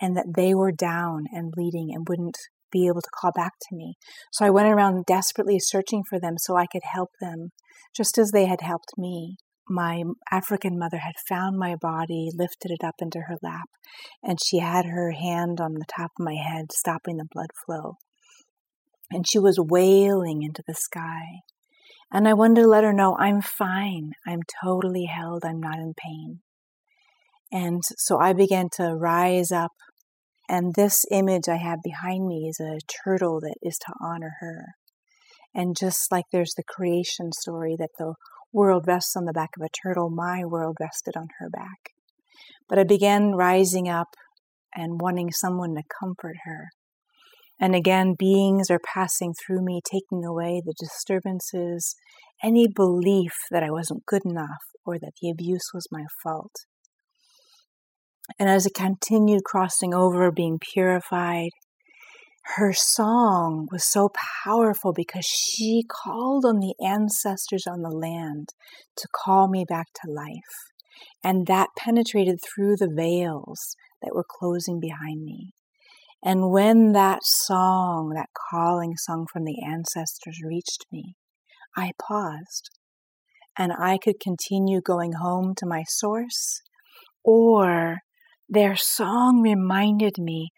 [0.00, 2.36] and that they were down and bleeding and wouldn't
[2.72, 3.94] be able to call back to me.
[4.32, 7.50] So I went around desperately searching for them so I could help them,
[7.96, 9.36] just as they had helped me.
[9.68, 13.68] My African mother had found my body, lifted it up into her lap,
[14.22, 17.96] and she had her hand on the top of my head, stopping the blood flow.
[19.10, 21.40] And she was wailing into the sky.
[22.12, 24.12] And I wanted to let her know I'm fine.
[24.26, 25.44] I'm totally held.
[25.44, 26.40] I'm not in pain.
[27.52, 29.72] And so I began to rise up.
[30.48, 34.66] And this image I have behind me is a turtle that is to honor her.
[35.54, 38.14] And just like there's the creation story that the
[38.52, 41.92] world rests on the back of a turtle, my world rested on her back.
[42.68, 44.08] But I began rising up
[44.74, 46.68] and wanting someone to comfort her.
[47.58, 51.94] And again, beings are passing through me, taking away the disturbances,
[52.42, 56.52] any belief that I wasn't good enough or that the abuse was my fault.
[58.38, 61.50] And as I continued crossing over, being purified,
[62.56, 64.10] her song was so
[64.44, 68.50] powerful because she called on the ancestors on the land
[68.98, 70.70] to call me back to life.
[71.24, 75.55] And that penetrated through the veils that were closing behind me.
[76.24, 81.14] And when that song, that calling song from the ancestors reached me,
[81.76, 82.70] I paused
[83.58, 86.62] and I could continue going home to my source,
[87.24, 87.98] or
[88.48, 90.50] their song reminded me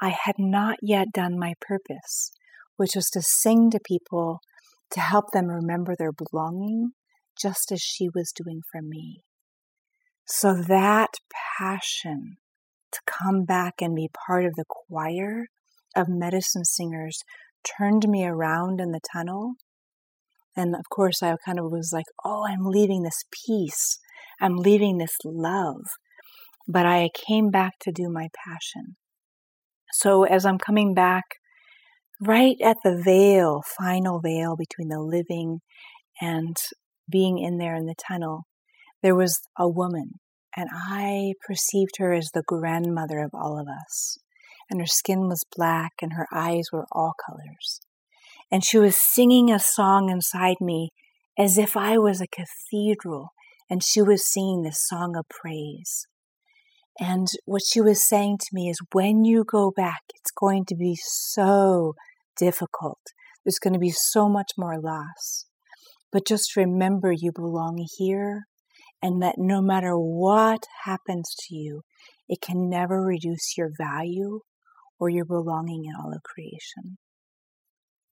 [0.00, 2.30] I had not yet done my purpose,
[2.76, 4.40] which was to sing to people
[4.92, 6.90] to help them remember their belonging,
[7.40, 9.22] just as she was doing for me.
[10.26, 11.14] So that
[11.58, 12.36] passion
[12.94, 15.46] to come back and be part of the choir
[15.94, 17.18] of medicine singers
[17.78, 19.54] turned me around in the tunnel.
[20.56, 23.98] And of course, I kind of was like, oh, I'm leaving this peace.
[24.40, 25.82] I'm leaving this love.
[26.68, 28.96] But I came back to do my passion.
[29.92, 31.24] So as I'm coming back,
[32.20, 35.60] right at the veil, final veil between the living
[36.20, 36.56] and
[37.10, 38.42] being in there in the tunnel,
[39.02, 40.12] there was a woman,
[40.56, 44.18] and I perceived her as the grandmother of all of us.
[44.70, 47.80] And her skin was black, and her eyes were all colors.
[48.50, 50.90] And she was singing a song inside me
[51.38, 53.30] as if I was a cathedral,
[53.68, 56.06] and she was singing this song of praise.
[57.00, 60.76] And what she was saying to me is when you go back, it's going to
[60.76, 61.94] be so
[62.38, 63.00] difficult.
[63.44, 65.46] There's going to be so much more loss.
[66.12, 68.44] But just remember you belong here
[69.04, 71.82] and that no matter what happens to you,
[72.26, 74.40] it can never reduce your value
[74.98, 76.96] or your belonging in all of creation.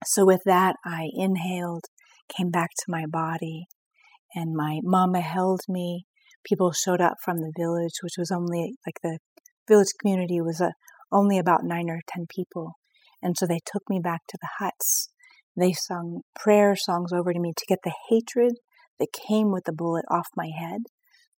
[0.05, 1.85] So, with that, I inhaled,
[2.37, 3.65] came back to my body,
[4.35, 6.05] and my mama held me.
[6.45, 9.19] People showed up from the village, which was only like the
[9.67, 10.71] village community was a, uh,
[11.11, 12.73] only about nine or ten people.
[13.23, 15.09] And so they took me back to the huts.
[15.57, 18.53] They sung prayer songs over to me to get the hatred
[18.99, 20.83] that came with the bullet off my head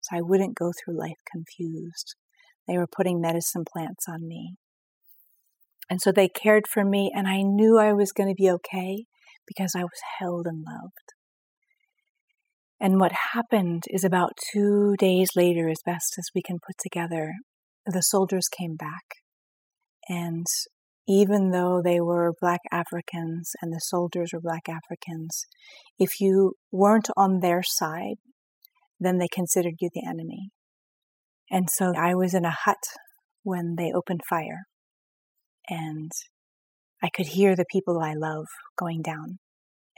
[0.05, 2.15] so I wouldn't go through life confused.
[2.67, 4.55] They were putting medicine plants on me.
[5.89, 9.05] And so they cared for me, and I knew I was going to be okay
[9.47, 11.13] because I was held and loved.
[12.79, 17.33] And what happened is about two days later, as best as we can put together,
[17.85, 19.05] the soldiers came back.
[20.09, 20.45] And
[21.07, 25.45] even though they were black Africans and the soldiers were black Africans,
[25.99, 28.15] if you weren't on their side,
[28.99, 30.49] then they considered you the enemy.
[31.51, 32.83] And so I was in a hut
[33.43, 34.63] when they opened fire,
[35.69, 36.09] and
[37.03, 38.45] I could hear the people I love
[38.79, 39.37] going down.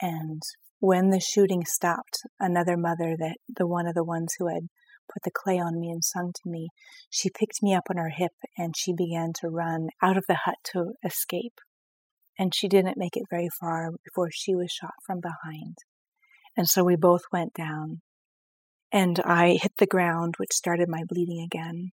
[0.02, 0.42] And
[0.80, 4.64] when the shooting stopped, another mother, that the one of the ones who had
[5.12, 6.70] put the clay on me and sung to me,
[7.10, 10.40] she picked me up on her hip and she began to run out of the
[10.46, 11.60] hut to escape.
[12.40, 15.78] And she didn't make it very far before she was shot from behind.
[16.56, 18.02] And so we both went down.
[18.92, 21.92] And I hit the ground, which started my bleeding again.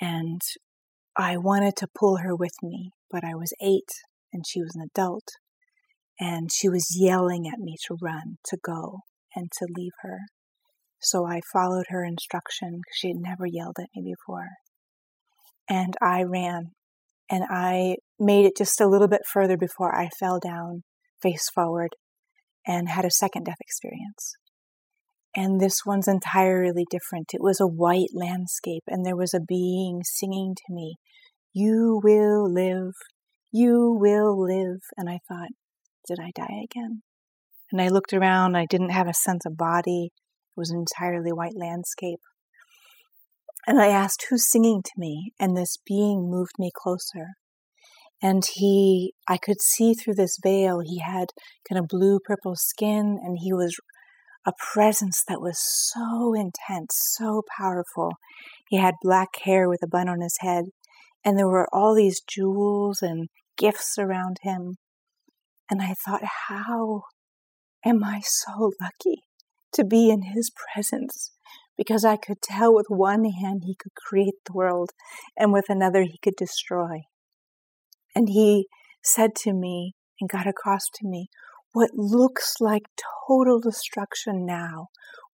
[0.00, 0.40] And
[1.16, 3.90] I wanted to pull her with me, but I was eight
[4.32, 5.28] and she was an adult.
[6.20, 9.00] And she was yelling at me to run, to go,
[9.34, 10.18] and to leave her.
[11.00, 14.48] So I followed her instruction because she had never yelled at me before.
[15.68, 16.72] And I ran
[17.30, 20.82] and I made it just a little bit further before I fell down
[21.22, 21.90] face forward
[22.66, 24.34] and had a second death experience.
[25.36, 27.32] And this one's entirely different.
[27.32, 30.96] It was a white landscape and there was a being singing to me,
[31.52, 32.94] You will live,
[33.52, 34.80] you will live.
[34.96, 35.50] And I thought,
[36.08, 37.02] Did I die again?
[37.70, 40.10] And I looked around, I didn't have a sense of body
[40.58, 42.20] was an entirely white landscape.
[43.66, 45.32] And I asked, Who's singing to me?
[45.38, 47.34] And this being moved me closer.
[48.20, 51.28] And he, I could see through this veil, he had
[51.68, 53.76] kind of blue purple skin, and he was
[54.46, 58.14] a presence that was so intense, so powerful.
[58.68, 60.64] He had black hair with a bun on his head,
[61.24, 64.76] and there were all these jewels and gifts around him.
[65.70, 67.02] And I thought, how
[67.84, 69.27] am I so lucky?
[69.74, 71.32] To be in his presence
[71.76, 74.90] because I could tell with one hand he could create the world
[75.36, 77.02] and with another he could destroy.
[78.14, 78.66] And he
[79.02, 81.28] said to me and got across to me,
[81.72, 82.82] what looks like
[83.28, 84.88] total destruction now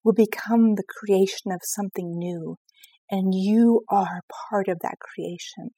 [0.05, 2.57] will become the creation of something new,
[3.11, 4.21] and you are
[4.51, 5.71] part of that creation.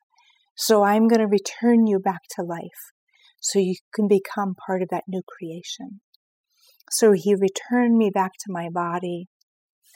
[0.56, 2.92] So I'm going to return you back to life
[3.40, 6.00] so you can become part of that new creation.
[6.90, 9.28] So he returned me back to my body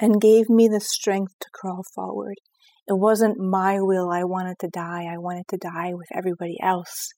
[0.01, 2.37] and gave me the strength to crawl forward.
[2.89, 7.11] It wasn't my will I wanted to die, I wanted to die with everybody else.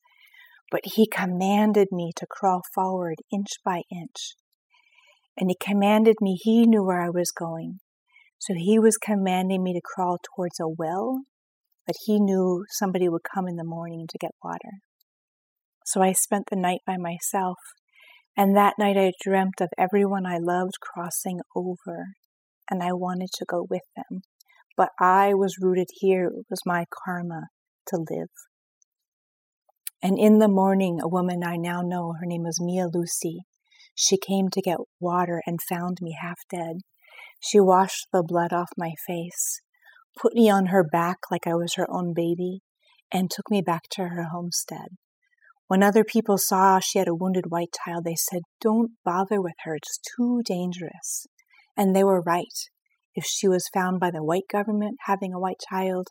[0.71, 4.35] But he commanded me to crawl forward inch by inch.
[5.39, 7.81] And he commanded me, he knew where I was going.
[8.39, 11.23] So he was commanding me to crawl towards a well,
[11.87, 14.81] but he knew somebody would come in the morning to get water.
[15.87, 17.57] So I spent the night by myself
[18.37, 22.07] and that night I dreamt of everyone I loved crossing over,
[22.71, 24.23] and I wanted to go with them.
[24.77, 26.27] But I was rooted here.
[26.27, 27.49] It was my karma
[27.89, 28.31] to live.
[30.03, 33.43] And in the morning, a woman I now know, her name was Mia Lucy,
[33.95, 36.79] She came to get water and found me half dead.
[37.41, 39.61] She washed the blood off my face,
[40.17, 42.61] put me on her back like I was her own baby,
[43.13, 44.97] and took me back to her homestead.
[45.73, 49.55] When other people saw she had a wounded white child, they said, Don't bother with
[49.65, 51.27] her, it's too dangerous.
[51.79, 52.69] And they were right.
[53.15, 56.09] If she was found by the white government having a white child,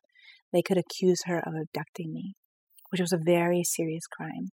[0.52, 2.34] they could accuse her of abducting me,
[2.90, 4.50] which was a very serious crime.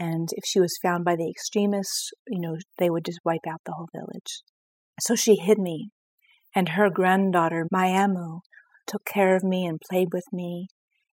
[0.00, 3.60] And if she was found by the extremists, you know, they would just wipe out
[3.66, 4.40] the whole village.
[4.98, 5.90] So she hid me.
[6.56, 8.40] And her granddaughter, Mayamu,
[8.86, 10.68] took care of me and played with me.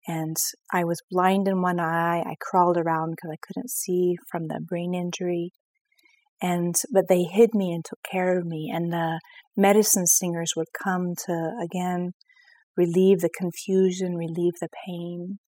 [0.07, 0.37] And
[0.73, 2.21] I was blind in one eye.
[2.21, 5.53] I crawled around because I couldn't see from the brain injury.
[6.43, 8.71] And, but they hid me and took care of me.
[8.73, 9.21] And the
[9.57, 12.13] medicine singers would come to, again,
[12.77, 15.39] relieve the confusion, relieve the pain.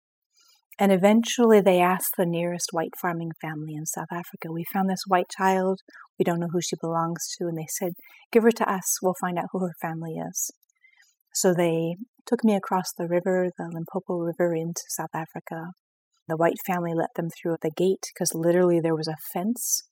[0.78, 5.04] And eventually they asked the nearest white farming family in South Africa, We found this
[5.07, 5.80] white child.
[6.18, 7.46] We don't know who she belongs to.
[7.46, 7.92] And they said,
[8.32, 8.98] Give her to us.
[9.02, 10.50] We'll find out who her family is.
[11.34, 11.96] So they
[12.27, 15.72] took me across the river, the Limpopo River, into South Africa.
[16.29, 19.85] The white family let them through at the gate because literally there was a fence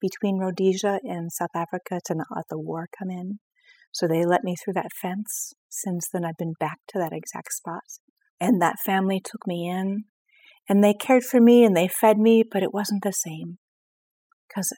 [0.00, 3.38] between Rhodesia and South Africa to not let the war come in.
[3.92, 5.54] So they let me through that fence.
[5.68, 7.82] Since then, I've been back to that exact spot.
[8.40, 10.04] And that family took me in
[10.68, 13.58] and they cared for me and they fed me, but it wasn't the same.
[14.48, 14.72] Because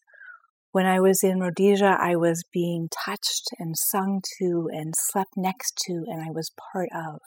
[0.72, 5.78] when I was in Rhodesia, I was being touched and sung to and slept next
[5.86, 7.20] to, and I was part of.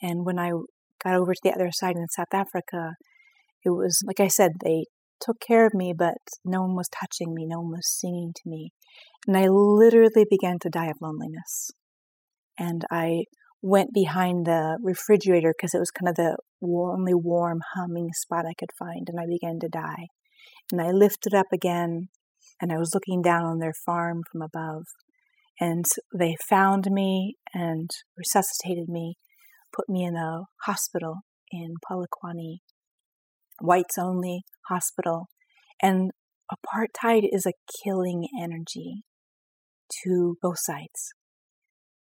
[0.00, 0.50] And when I
[1.02, 2.94] got over to the other side in South Africa,
[3.64, 4.84] it was, like I said, they
[5.20, 8.42] took care of me, but no one was touching me, no one was singing to
[8.48, 8.70] me.
[9.26, 11.70] And I literally began to die of loneliness.
[12.58, 13.24] And I
[13.62, 18.54] went behind the refrigerator because it was kind of the only warm, humming spot I
[18.58, 20.06] could find, and I began to die.
[20.72, 22.08] And I lifted up again,
[22.60, 24.84] and I was looking down on their farm from above.
[25.58, 25.84] And
[26.14, 29.16] they found me and resuscitated me,
[29.74, 32.58] put me in a hospital in Polokwane,
[33.60, 35.28] whites only hospital.
[35.80, 36.10] And
[36.52, 37.52] apartheid is a
[37.82, 39.02] killing energy
[40.04, 41.12] to both sides.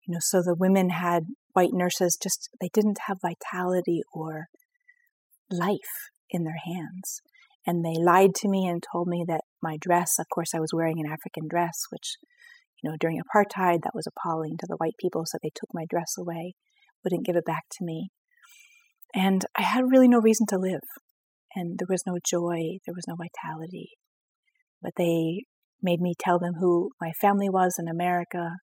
[0.06, 4.46] You know, so the women had white nurses just, they didn't have vitality or
[5.50, 7.22] life in their hands.
[7.66, 10.74] And they lied to me and told me that my dress, of course, I was
[10.74, 12.16] wearing an African dress, which,
[12.82, 15.22] you know, during apartheid, that was appalling to the white people.
[15.24, 16.54] So they took my dress away,
[17.02, 18.10] wouldn't give it back to me.
[19.14, 20.82] And I had really no reason to live.
[21.54, 23.90] And there was no joy, there was no vitality.
[24.82, 25.44] But they
[25.80, 28.56] made me tell them who my family was in America,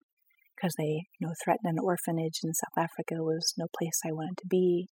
[0.57, 4.39] because they, you know, threatened an orphanage in South Africa was no place I wanted
[4.39, 4.89] to be.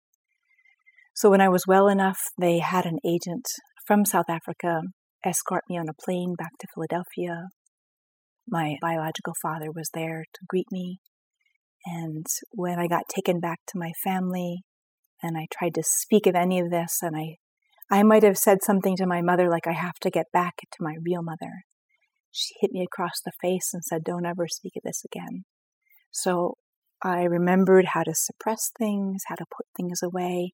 [1.15, 3.45] So when I was well enough, they had an agent
[3.85, 4.81] from South Africa
[5.23, 7.49] escort me on a plane back to Philadelphia.
[8.47, 10.99] My biological father was there to greet me.
[11.85, 14.63] And when I got taken back to my family
[15.21, 17.37] and I tried to speak of any of this, and I,
[17.91, 20.77] I might have said something to my mother like, I have to get back to
[20.83, 21.63] my real mother.
[22.31, 25.45] She hit me across the face and said, Don't ever speak of this again.
[26.11, 26.55] So
[27.05, 30.53] I remembered how to suppress things, how to put things away.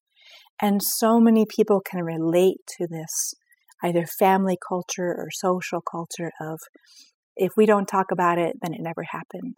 [0.62, 3.34] And so many people can relate to this,
[3.82, 6.60] either family culture or social culture of
[7.38, 9.56] if we don't talk about it, then it never happened.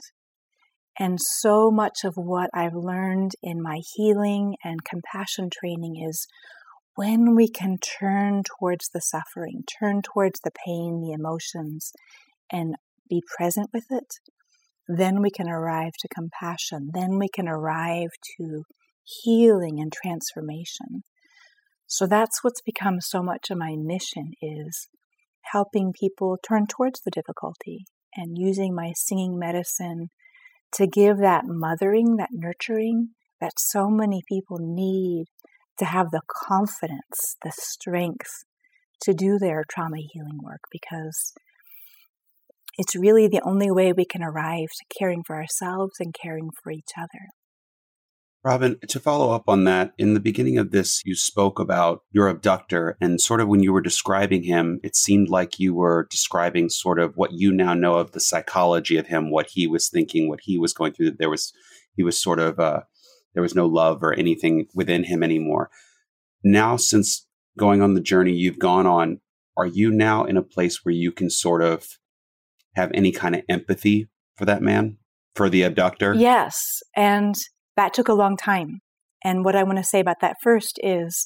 [1.00, 6.28] And so much of what I've learned in my healing and compassion training is
[6.96, 11.92] when we can turn towards the suffering, turn towards the pain, the emotions,
[12.52, 12.76] and
[13.10, 14.06] be present with it,
[14.88, 16.90] then we can arrive to compassion.
[16.94, 18.64] Then we can arrive to
[19.04, 21.04] healing and transformation.
[21.88, 24.88] So that's what's become so much of my mission is
[25.52, 30.08] helping people turn towards the difficulty and using my singing medicine
[30.74, 33.10] to give that mothering, that nurturing
[33.40, 35.26] that so many people need
[35.78, 38.44] to have the confidence, the strength
[39.02, 41.34] to do their trauma healing work because
[42.78, 46.72] it's really the only way we can arrive to caring for ourselves and caring for
[46.72, 47.28] each other.
[48.46, 52.28] Robin, to follow up on that, in the beginning of this, you spoke about your
[52.28, 56.68] abductor, and sort of when you were describing him, it seemed like you were describing
[56.68, 60.28] sort of what you now know of the psychology of him, what he was thinking,
[60.28, 61.12] what he was going through.
[61.12, 61.54] There was,
[61.96, 62.82] he was sort of, uh,
[63.34, 65.70] there was no love or anything within him anymore.
[66.44, 67.26] Now, since
[67.58, 69.22] going on the journey you've gone on,
[69.56, 71.88] are you now in a place where you can sort of
[72.76, 74.98] have any kind of empathy for that man,
[75.36, 76.14] for the abductor?
[76.14, 76.80] Yes.
[76.96, 77.36] And
[77.76, 78.80] that took a long time.
[79.24, 81.26] And what I want to say about that first is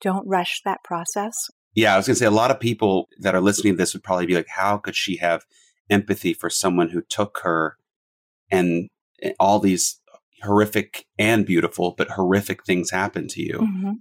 [0.00, 1.34] don't rush that process.
[1.74, 3.94] Yeah, I was going to say a lot of people that are listening to this
[3.94, 5.42] would probably be like, how could she have
[5.90, 7.76] empathy for someone who took her
[8.50, 8.88] and
[9.22, 10.00] eh, all these
[10.42, 13.58] horrific and beautiful, but horrific things happen to you?
[13.60, 13.92] Mm-hmm.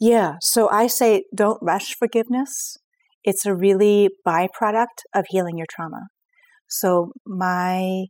[0.00, 0.36] Yeah.
[0.40, 2.78] So I say don't rush forgiveness.
[3.24, 6.08] It's a really byproduct of healing your trauma.
[6.68, 8.06] So my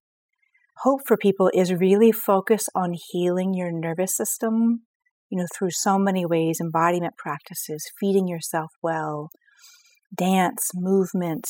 [0.83, 4.83] hope for people is really focus on healing your nervous system,
[5.29, 9.31] you know, through so many ways, embodiment practices, feeding yourself well,
[10.17, 11.47] dance, movement,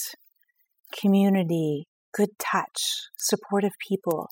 [0.99, 4.29] community, good touch, supportive people,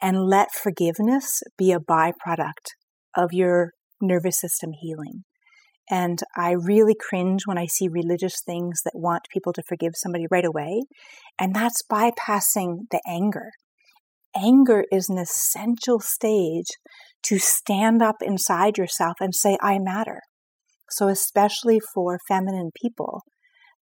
[0.00, 2.74] and let forgiveness be a byproduct
[3.16, 5.24] of your nervous system healing.
[5.90, 10.26] And I really cringe when I see religious things that want people to forgive somebody
[10.30, 10.82] right away.
[11.38, 13.50] And that's bypassing the anger.
[14.36, 16.68] Anger is an essential stage
[17.24, 20.20] to stand up inside yourself and say, I matter.
[20.90, 23.22] So, especially for feminine people,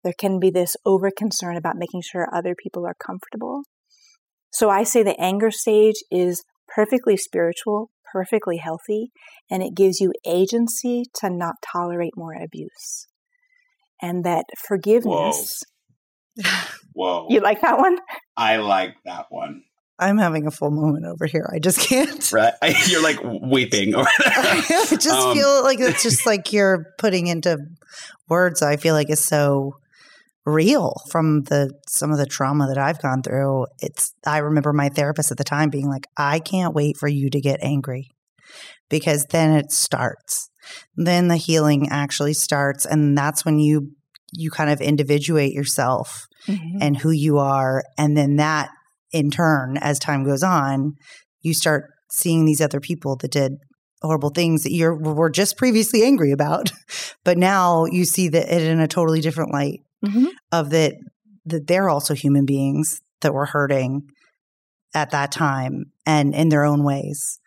[0.04, 3.64] there can be this over concern about making sure other people are comfortable.
[4.52, 9.12] So, I say the anger stage is perfectly spiritual, perfectly healthy,
[9.52, 13.08] and it gives you agency to not tolerate more abuse.
[14.02, 15.64] And that forgiveness.
[16.36, 16.52] Whoa.
[16.94, 17.28] Whoa.
[17.30, 17.98] You like that one?
[18.38, 19.64] I like that one.
[20.00, 21.50] I'm having a full moment over here.
[21.54, 22.32] I just can't.
[22.32, 22.54] Right.
[22.88, 23.96] You're like weeping.
[23.98, 27.58] I just um, feel like it's just like you're putting into
[28.30, 29.76] words I feel like is so
[30.46, 33.66] real from the some of the trauma that I've gone through.
[33.80, 37.30] It's I remember my therapist at the time being like, "I can't wait for you
[37.30, 38.10] to get angry."
[38.90, 40.50] Because then it starts.
[40.96, 43.92] Then the healing actually starts and that's when you
[44.34, 46.78] you kind of individuate yourself mm-hmm.
[46.82, 48.70] and who you are and then that
[49.12, 50.94] in turn as time goes on,
[51.42, 53.54] you start seeing these other people that did
[54.06, 56.72] horrible things that you were just previously angry about,
[57.24, 60.28] but now you see that it in a totally different light mm-hmm.
[60.52, 60.96] of that
[61.46, 64.10] that they're also human beings that were hurting
[64.94, 67.40] at that time and in their own ways.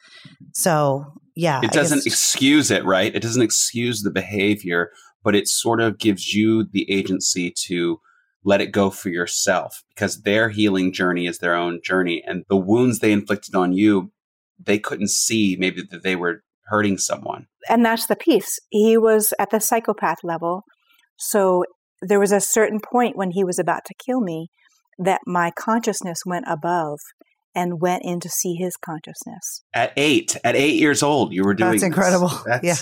[0.53, 1.05] So,
[1.35, 1.61] yeah.
[1.63, 3.15] It doesn't excuse it, right?
[3.15, 4.91] It doesn't excuse the behavior,
[5.25, 8.01] but it sort of gives you the agency to
[8.45, 12.23] let it go for yourself because their healing journey is their own journey.
[12.27, 14.13] And the wounds they inflicted on you,
[14.59, 17.47] they couldn't see maybe that they were hurting someone.
[17.69, 18.59] And that's the piece.
[18.71, 20.63] He was at the psychopath level.
[21.19, 21.65] So
[22.03, 24.49] there was a certain point when he was about to kill me
[24.99, 26.99] that my consciousness went above
[27.55, 29.63] and went in to see his consciousness.
[29.75, 32.31] At eight, at eight years old, you were doing That's incredible.
[32.47, 32.65] That's...
[32.65, 32.77] Yeah.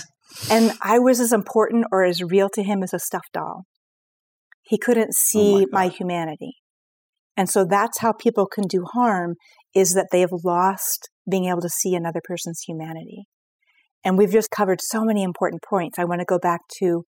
[0.51, 3.63] And I was as important or as real to him as a stuffed doll.
[4.63, 6.55] He couldn't oh see oh my, my humanity.
[7.35, 9.35] And so that's how people can do harm
[9.75, 13.25] is that they have lost being able to see another person's humanity.
[14.03, 15.99] And we've just covered so many important points.
[15.99, 17.03] I want to go back to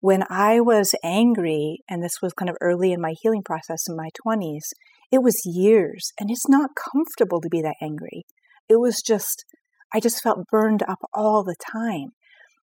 [0.00, 3.96] when I was angry, and this was kind of early in my healing process in
[3.96, 4.72] my 20s,
[5.12, 8.24] it was years, and it's not comfortable to be that angry.
[8.68, 9.44] It was just,
[9.92, 12.10] I just felt burned up all the time.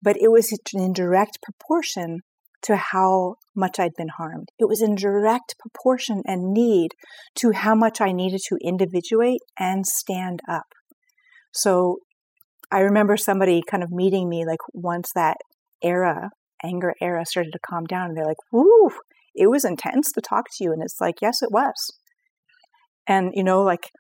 [0.01, 2.21] But it was in direct proportion
[2.62, 4.49] to how much I'd been harmed.
[4.59, 6.93] It was in direct proportion and need
[7.37, 10.66] to how much I needed to individuate and stand up.
[11.53, 11.99] So
[12.71, 15.39] I remember somebody kind of meeting me like once that
[15.83, 16.31] era,
[16.62, 18.91] anger era started to calm down and they're like, woo,
[19.35, 20.73] it was intense to talk to you.
[20.73, 21.75] And it's like, yes, it was.
[23.07, 23.91] And, you know, like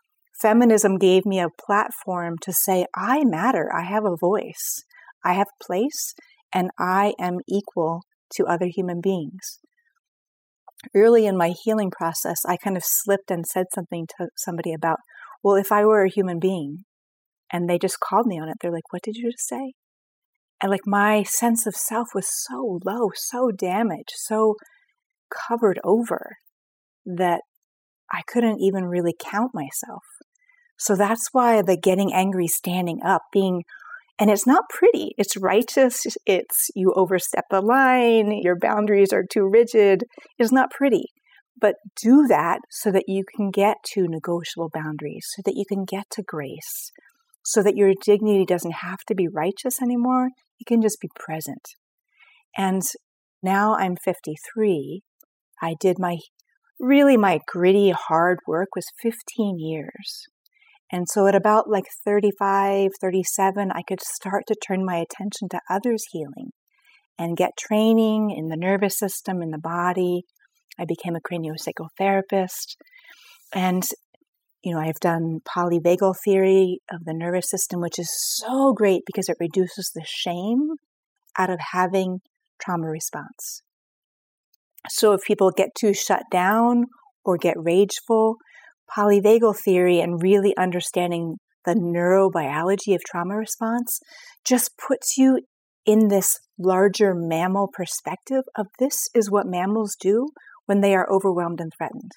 [0.42, 3.70] feminism gave me a platform to say, I matter.
[3.74, 4.84] I have a voice.
[5.24, 6.14] I have place
[6.52, 8.02] and I am equal
[8.34, 9.60] to other human beings.
[10.94, 14.98] Early in my healing process, I kind of slipped and said something to somebody about,
[15.42, 16.84] well, if I were a human being,
[17.52, 19.72] and they just called me on it, they're like, what did you just say?
[20.60, 24.56] And like my sense of self was so low, so damaged, so
[25.48, 26.36] covered over
[27.04, 27.42] that
[28.12, 30.02] I couldn't even really count myself.
[30.78, 33.62] So that's why the getting angry, standing up, being
[34.20, 35.12] and it's not pretty.
[35.16, 36.04] It's righteous.
[36.26, 38.32] It's you overstep the line.
[38.42, 40.04] Your boundaries are too rigid.
[40.38, 41.04] It's not pretty.
[41.60, 45.84] But do that so that you can get to negotiable boundaries, so that you can
[45.84, 46.90] get to grace,
[47.48, 50.28] so that your dignity doesn't have to be righteous anymore.
[50.58, 51.62] You can just be present.
[52.58, 52.82] And
[53.42, 55.00] now I'm 53.
[55.62, 56.18] I did my
[56.78, 60.26] really my gritty, hard work was 15 years.
[60.92, 65.60] And so at about like 35, 37, I could start to turn my attention to
[65.70, 66.50] others' healing
[67.18, 70.22] and get training in the nervous system, in the body.
[70.78, 72.76] I became a craniosacral therapist.
[73.54, 73.82] And,
[74.68, 79.30] you know, I've done polyvagal theory of the nervous system, which is so great because
[79.30, 80.72] it reduces the shame
[81.38, 82.20] out of having
[82.62, 83.62] trauma response.
[84.90, 86.84] So if people get too shut down
[87.24, 88.36] or get rageful,
[88.94, 94.00] polyvagal theory and really understanding the neurobiology of trauma response
[94.44, 95.40] just puts you
[95.86, 100.28] in this larger mammal perspective of this is what mammals do
[100.66, 102.12] when they are overwhelmed and threatened.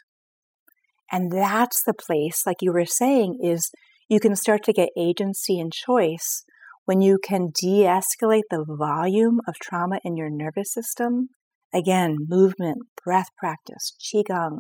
[1.12, 3.70] And that's the place, like you were saying, is
[4.08, 6.44] you can start to get agency and choice
[6.86, 11.30] when you can de escalate the volume of trauma in your nervous system.
[11.74, 14.60] Again, movement, breath practice, Qigong,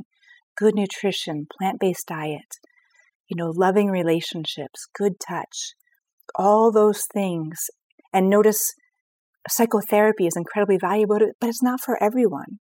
[0.58, 2.58] good nutrition, plant based diet,
[3.30, 5.74] you know, loving relationships, good touch,
[6.36, 7.58] all those things.
[8.14, 8.62] And notice
[9.50, 12.60] psychotherapy is incredibly valuable, but it's not for everyone.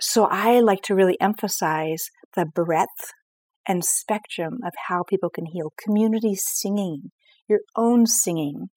[0.00, 3.12] So I like to really emphasize the breadth
[3.66, 5.72] and spectrum of how people can heal.
[5.82, 7.10] Community singing,
[7.48, 8.68] your own singing,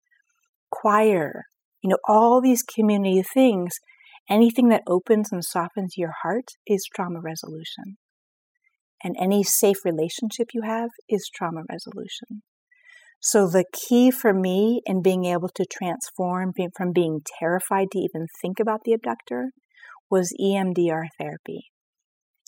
[0.70, 1.46] choir,
[1.82, 3.74] you know, all these community things,
[4.30, 7.98] anything that opens and softens your heart is trauma resolution.
[9.04, 12.44] And any safe relationship you have is trauma resolution.
[13.20, 18.28] So the key for me in being able to transform from being terrified to even
[18.42, 19.52] think about the abductor
[20.10, 21.72] was EMDR therapy.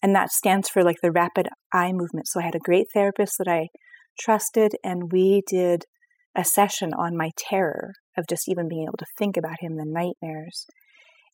[0.03, 2.27] And that stands for like the rapid eye movement.
[2.27, 3.69] So I had a great therapist that I
[4.19, 5.85] trusted and we did
[6.35, 9.85] a session on my terror of just even being able to think about him, the
[9.85, 10.65] nightmares.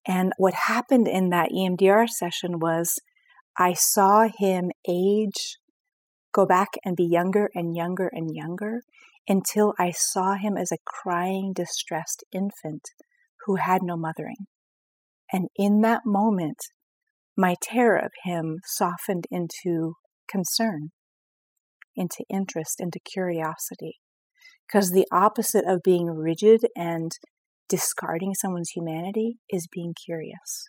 [0.08, 3.00] And what happened in that EMDR session was
[3.58, 5.58] I saw him age,
[6.32, 8.82] go back and be younger and younger and younger
[9.28, 12.84] until I saw him as a crying, distressed infant
[13.46, 14.48] who had no mothering.
[15.32, 16.58] And in that moment,
[17.40, 19.94] my terror of him softened into
[20.30, 20.90] concern,
[21.96, 23.94] into interest, into curiosity.
[24.68, 27.14] Because the opposite of being rigid and
[27.70, 30.68] discarding someone's humanity is being curious.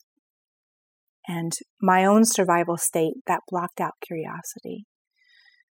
[1.26, 1.52] And
[1.82, 4.84] my own survival state, that blocked out curiosity.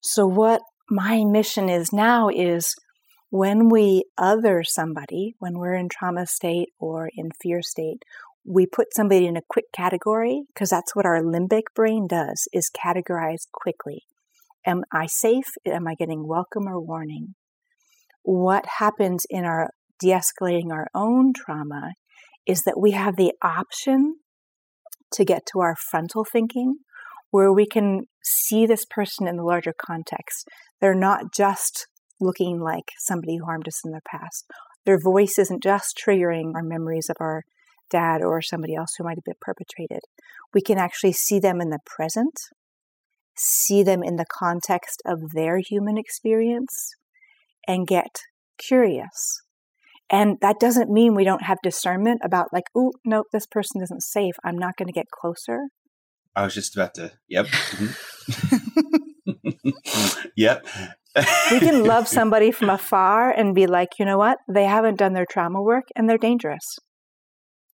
[0.00, 2.72] So, what my mission is now is
[3.30, 7.98] when we other somebody, when we're in trauma state or in fear state,
[8.46, 12.70] we put somebody in a quick category because that's what our limbic brain does is
[12.70, 14.02] categorize quickly.
[14.66, 15.46] Am I safe?
[15.66, 17.34] Am I getting welcome or warning?
[18.24, 19.70] what happens in our
[20.00, 21.92] de escalating our own trauma
[22.46, 24.16] is that we have the option
[25.12, 26.76] to get to our frontal thinking
[27.30, 30.48] where we can see this person in the larger context.
[30.80, 31.86] They're not just
[32.20, 34.46] looking like somebody who harmed us in the past.
[34.86, 37.42] Their voice isn't just triggering our memories of our
[37.90, 40.00] dad or somebody else who might have been perpetrated.
[40.52, 42.34] We can actually see them in the present,
[43.36, 46.94] see them in the context of their human experience,
[47.66, 48.16] and get
[48.58, 49.40] curious.
[50.10, 54.02] And that doesn't mean we don't have discernment about, like, oh, nope, this person isn't
[54.02, 54.34] safe.
[54.44, 55.68] I'm not going to get closer.
[56.36, 57.46] I was just about to, yep.
[57.46, 58.96] Mm-hmm.
[60.36, 60.66] yep.
[61.50, 64.38] we can love somebody from afar and be like, you know what?
[64.48, 66.78] They haven't done their trauma work and they're dangerous.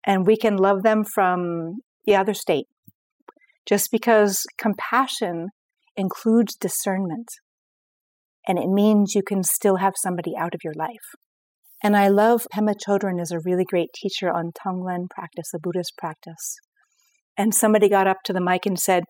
[0.07, 2.67] And we can love them from the other state.
[3.67, 5.49] Just because compassion
[5.97, 7.29] includes discernment
[8.47, 11.15] and it means you can still have somebody out of your life.
[11.83, 15.93] And I love Pema Chodron is a really great teacher on Tonglen practice, the Buddhist
[15.99, 16.57] practice.
[17.37, 19.05] And somebody got up to the mic and said,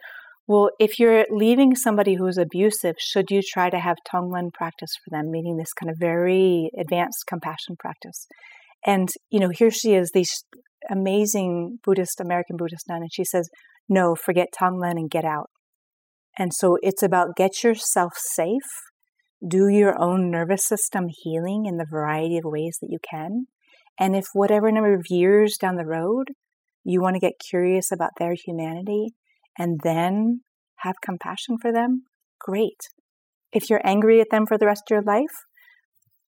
[0.46, 5.16] well, if you're leaving somebody who's abusive, should you try to have Tonglen practice for
[5.16, 8.26] them, meaning this kind of very advanced compassion practice?
[8.84, 10.42] And, you know, here she is, this
[10.90, 13.48] amazing Buddhist, American Buddhist nun, and she says,
[13.88, 15.50] no, forget Tonglen and get out.
[16.38, 18.62] And so it's about get yourself safe
[19.46, 23.46] do your own nervous system healing in the variety of ways that you can.
[23.98, 26.28] And if whatever number of years down the road
[26.84, 29.08] you want to get curious about their humanity
[29.58, 30.40] and then
[30.78, 32.04] have compassion for them,
[32.40, 32.78] great.
[33.52, 35.44] If you're angry at them for the rest of your life,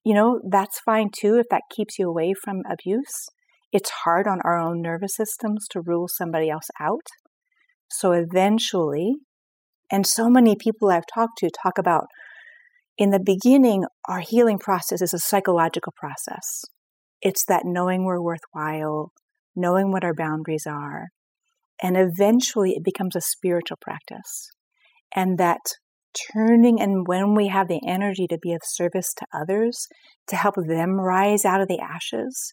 [0.05, 3.29] you know, that's fine too if that keeps you away from abuse.
[3.73, 7.07] It's hard on our own nervous systems to rule somebody else out.
[7.89, 9.15] So eventually,
[9.91, 12.07] and so many people I've talked to talk about
[13.01, 16.67] in the beginning, our healing process is a psychological process.
[17.23, 19.13] It's that knowing we're worthwhile,
[19.57, 21.09] knowing what our boundaries are,
[21.83, 24.51] and eventually it becomes a spiritual practice.
[25.17, 25.61] And that
[26.35, 29.87] turning and when we have the energy to be of service to others,
[30.27, 32.53] to help them rise out of the ashes,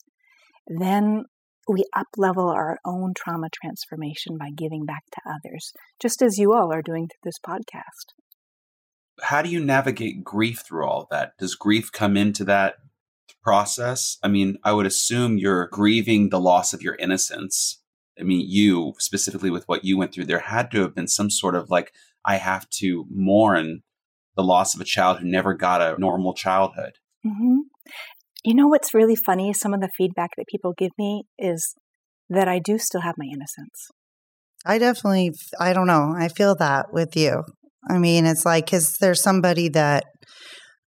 [0.67, 1.25] then
[1.67, 6.53] we up level our own trauma transformation by giving back to others, just as you
[6.53, 8.13] all are doing through this podcast
[9.23, 11.33] how do you navigate grief through all that?
[11.39, 12.75] Does grief come into that
[13.41, 14.17] process?
[14.21, 17.79] I mean, I would assume you're grieving the loss of your innocence
[18.19, 21.29] I mean, you specifically with what you went through, there had to have been some
[21.29, 21.93] sort of like,
[22.25, 23.83] I have to mourn
[24.35, 26.93] the loss of a child who never got a normal childhood.
[27.25, 27.59] Mm-hmm.
[28.43, 29.53] You know what's really funny?
[29.53, 31.75] Some of the feedback that people give me is
[32.29, 33.87] that I do still have my innocence.
[34.65, 36.13] I definitely, I don't know.
[36.17, 37.43] I feel that with you.
[37.89, 40.03] I mean, it's like, because there's somebody that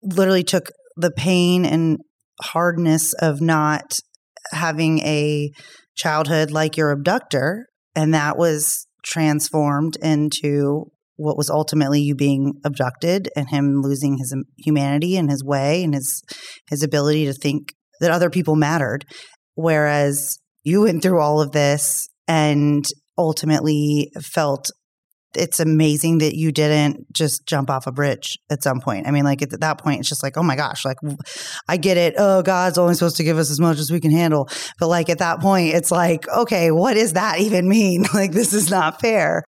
[0.01, 1.97] literally took the pain and
[2.41, 3.99] hardness of not
[4.51, 5.49] having a
[5.95, 10.85] childhood like your abductor, and that was transformed into
[11.17, 15.93] what was ultimately you being abducted and him losing his humanity and his way and
[15.93, 16.23] his
[16.69, 19.05] his ability to think that other people mattered
[19.55, 22.85] whereas you went through all of this and
[23.17, 24.69] ultimately felt
[25.35, 29.07] it's amazing that you didn't just jump off a bridge at some point.
[29.07, 30.97] I mean, like at that point, it's just like, oh my gosh, like
[31.67, 32.15] I get it.
[32.17, 34.49] Oh, God's only supposed to give us as much as we can handle.
[34.79, 38.05] But like at that point, it's like, okay, what does that even mean?
[38.17, 39.43] Like, this is not fair.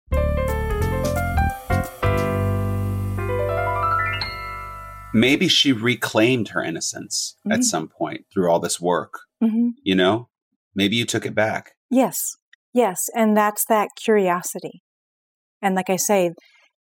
[5.16, 7.54] Maybe she reclaimed her innocence mm-hmm.
[7.54, 9.22] at some point through all this work.
[9.44, 9.70] Mm-hmm.
[9.84, 10.30] You know,
[10.76, 11.72] maybe you took it back.
[11.90, 12.36] Yes.
[12.74, 13.06] Yes.
[13.16, 14.84] And that's that curiosity
[15.66, 16.32] and like I say,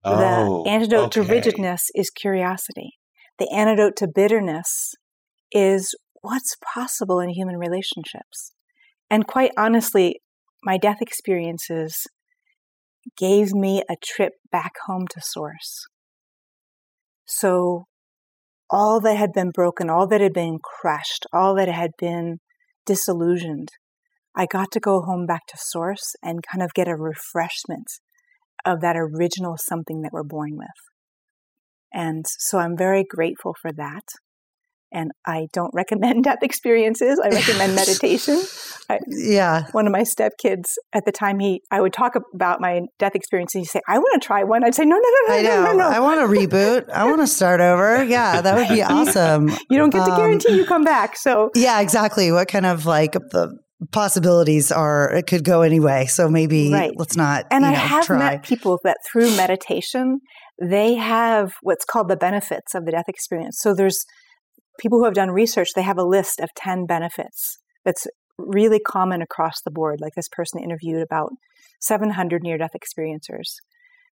[0.04, 1.26] oh, the antidote okay.
[1.26, 2.90] to rigidness is curiosity.
[3.38, 4.94] The antidote to bitterness
[5.50, 8.52] is what's possible in human relationships.
[9.10, 10.20] And quite honestly,
[10.62, 12.06] my death experiences
[13.16, 15.86] gave me a trip back home to source.
[17.26, 17.84] So
[18.74, 22.38] all that had been broken, all that had been crushed, all that had been
[22.84, 23.68] disillusioned,
[24.34, 27.86] I got to go home back to source and kind of get a refreshment
[28.64, 30.66] of that original something that we're born with.
[31.92, 34.02] And so I'm very grateful for that.
[34.94, 37.20] And I don't recommend death experiences.
[37.22, 38.40] I recommend meditation.
[38.88, 39.64] I, yeah.
[39.72, 43.54] One of my stepkids at the time, he I would talk about my death experience,
[43.54, 45.64] and he'd say, "I want to try one." I'd say, "No, no, no, no, no,
[45.64, 45.88] no, no.
[45.88, 46.88] I want to reboot.
[46.90, 48.04] I want to start over.
[48.04, 49.48] Yeah, that would be awesome.
[49.70, 51.16] you don't get to guarantee um, you come back.
[51.16, 52.30] So yeah, exactly.
[52.30, 53.58] What kind of like the
[53.92, 56.92] possibilities are it could go anyway so maybe right.
[56.96, 58.18] let's not and i know, have try.
[58.18, 60.20] met people that through meditation
[60.62, 64.06] they have what's called the benefits of the death experience so there's
[64.78, 68.06] people who have done research they have a list of 10 benefits that's
[68.38, 71.30] really common across the board like this person interviewed about
[71.80, 73.56] 700 near death experiencers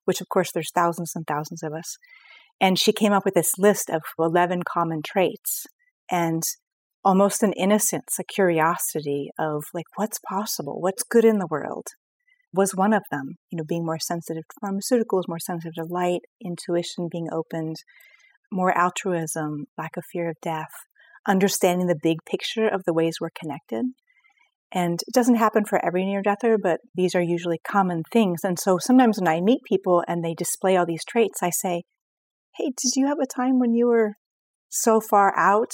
[0.05, 1.97] which of course there's thousands and thousands of us
[2.61, 5.67] and she came up with this list of 11 common traits
[6.11, 6.43] and
[7.05, 10.81] almost an innocence, a curiosity of like, what's possible?
[10.81, 11.89] What's good in the world?
[12.55, 16.21] Was one of them, you know, being more sensitive to pharmaceuticals, more sensitive to light,
[16.45, 17.77] intuition being opened,
[18.53, 20.71] more altruism, lack of fear of death,
[21.27, 23.87] understanding the big picture of the ways we're connected.
[24.75, 28.41] And it doesn't happen for every near deather, but these are usually common things.
[28.43, 31.83] And so sometimes when I meet people and they display all these traits, I say,
[32.57, 34.13] Hey, did you have a time when you were
[34.73, 35.71] so far out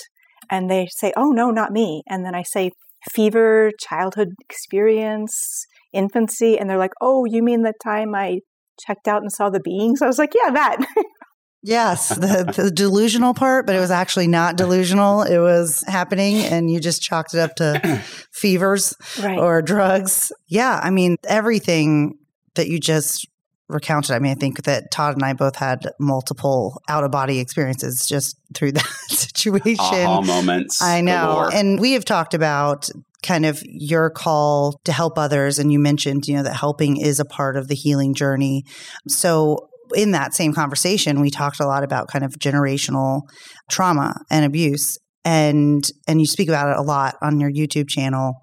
[0.51, 2.03] and they say, oh, no, not me.
[2.09, 2.71] And then I say,
[3.13, 6.59] fever, childhood experience, infancy.
[6.59, 8.41] And they're like, oh, you mean the time I
[8.87, 10.03] checked out and saw the beings?
[10.03, 10.79] I was like, yeah, that.
[11.63, 15.23] Yes, the, the, delusional part, but it was actually not delusional.
[15.23, 19.39] It was happening, and you just chalked it up to fevers right.
[19.39, 20.31] or drugs.
[20.47, 22.17] Yeah, I mean, everything
[22.55, 23.27] that you just
[23.69, 24.15] recounted.
[24.15, 28.07] I mean, I think that Todd and I both had multiple out of body experiences
[28.07, 29.77] just through that situation.
[29.79, 30.81] Aha moments.
[30.81, 31.27] I know.
[31.27, 31.55] Galore.
[31.55, 32.89] And we have talked about
[33.23, 35.59] kind of your call to help others.
[35.59, 38.65] And you mentioned, you know, that helping is a part of the healing journey.
[39.09, 43.23] So, in that same conversation, we talked a lot about kind of generational
[43.71, 44.99] trauma and abuse.
[45.25, 48.35] And and you speak about it a lot on your YouTube channel.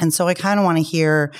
[0.00, 1.32] And so I kind of want to hear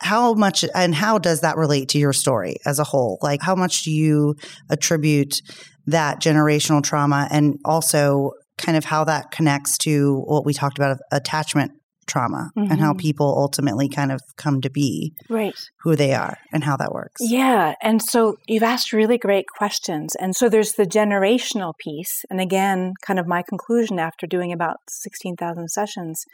[0.00, 3.18] how much and how does that relate to your story as a whole?
[3.22, 4.34] Like, how much do you
[4.68, 5.40] attribute
[5.86, 10.98] that generational trauma and also kind of how that connects to what we talked about
[11.10, 11.72] attachment
[12.06, 12.70] trauma mm-hmm.
[12.70, 12.98] and how mm-hmm.
[12.98, 17.20] people ultimately kind of come to be right who they are and how that works
[17.20, 22.40] yeah and so you've asked really great questions and so there's the generational piece and
[22.40, 26.24] again kind of my conclusion after doing about 16,000 sessions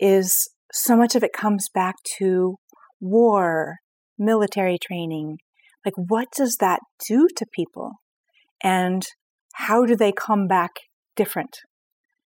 [0.00, 2.56] is so much of it comes back to
[3.00, 3.76] war,
[4.18, 5.38] military training.
[5.84, 7.92] Like, what does that do to people?
[8.62, 9.02] And
[9.54, 10.70] how do they come back
[11.14, 11.58] different?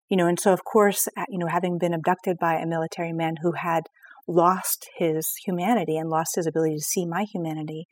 [0.10, 3.36] You know, and so of course, you know, having been abducted by a military man
[3.42, 3.84] who had
[4.28, 7.86] lost his humanity and lost his ability to see my humanity,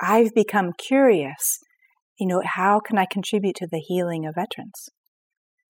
[0.00, 1.58] I've become curious,
[2.18, 4.88] you know, how can I contribute to the healing of veterans?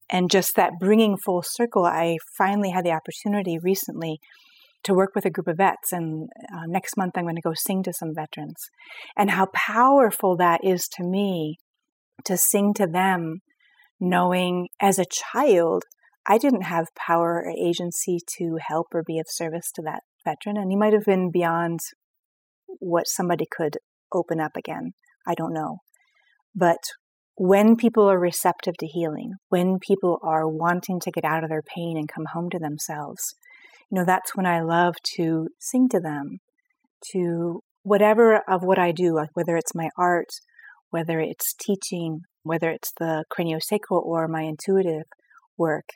[0.09, 4.19] And just that bringing full circle, I finally had the opportunity recently
[4.85, 7.55] to work with a group of vets, and uh, next month I'm going to go
[7.57, 8.57] sing to some veterans,
[9.17, 11.57] and how powerful that is to me
[12.25, 13.41] to sing to them,
[14.01, 15.85] knowing as a child
[16.29, 20.57] I didn't have power or agency to help or be of service to that veteran,
[20.57, 21.79] and he might have been beyond
[22.67, 23.77] what somebody could
[24.13, 24.93] open up again.
[25.27, 25.79] I don't know.
[26.55, 26.81] But
[27.37, 31.63] when people are receptive to healing, when people are wanting to get out of their
[31.63, 33.23] pain and come home to themselves,
[33.91, 36.39] you know, that's when I love to sing to them,
[37.13, 40.31] to whatever of what I do, like whether it's my art,
[40.91, 45.05] whether it's teaching, whether it's the craniosacral or my intuitive
[45.59, 45.89] work.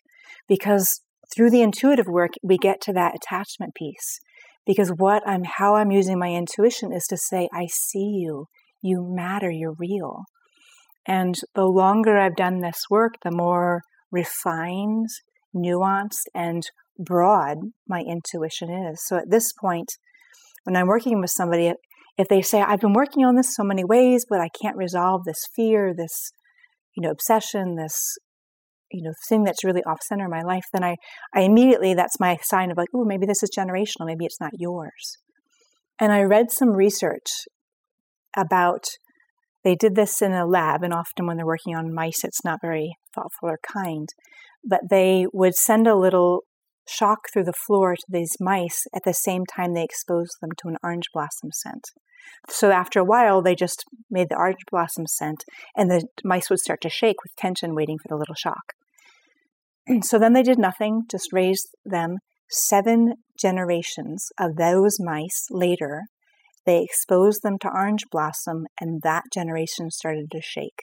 [0.48, 1.00] Because
[1.34, 4.20] through the intuitive work, we get to that attachment piece.
[4.66, 8.46] Because what I'm, how I'm using my intuition is to say, I see you.
[8.82, 9.50] You matter.
[9.50, 10.24] You're real.
[11.06, 13.82] And the longer I've done this work, the more
[14.12, 15.06] refined,
[15.54, 16.62] nuanced, and
[16.98, 17.56] broad
[17.88, 19.00] my intuition is.
[19.06, 19.88] So at this point,
[20.64, 21.72] when I'm working with somebody,
[22.18, 25.24] if they say, I've been working on this so many ways, but I can't resolve
[25.24, 26.32] this fear, this,
[26.96, 28.16] you know, obsession, this,
[28.90, 30.96] you know, thing that's really off center in my life, then I,
[31.34, 34.52] I immediately, that's my sign of like, oh, maybe this is generational, maybe it's not
[34.58, 35.18] yours.
[36.00, 37.46] And I read some research
[38.36, 38.84] about
[39.62, 42.60] they did this in a lab, and often when they're working on mice, it's not
[42.62, 44.08] very thoughtful or kind.
[44.64, 46.44] But they would send a little
[46.88, 50.68] shock through the floor to these mice at the same time they exposed them to
[50.68, 51.84] an orange blossom scent.
[52.48, 55.44] So after a while, they just made the orange blossom scent,
[55.76, 58.72] and the mice would start to shake with tension, waiting for the little shock.
[59.86, 62.18] And so then they did nothing, just raised them.
[62.52, 66.02] Seven generations of those mice later
[66.66, 70.82] they exposed them to orange blossom, and that generation started to shake.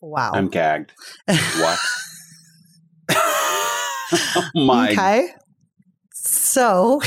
[0.00, 0.30] Wow.
[0.32, 0.92] I'm gagged.
[1.26, 1.78] What?
[3.10, 4.90] oh my.
[4.90, 5.28] Okay.
[6.14, 7.00] So,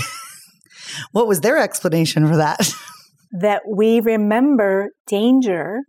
[1.11, 2.69] what was their explanation for that?
[3.31, 5.79] That we remember danger,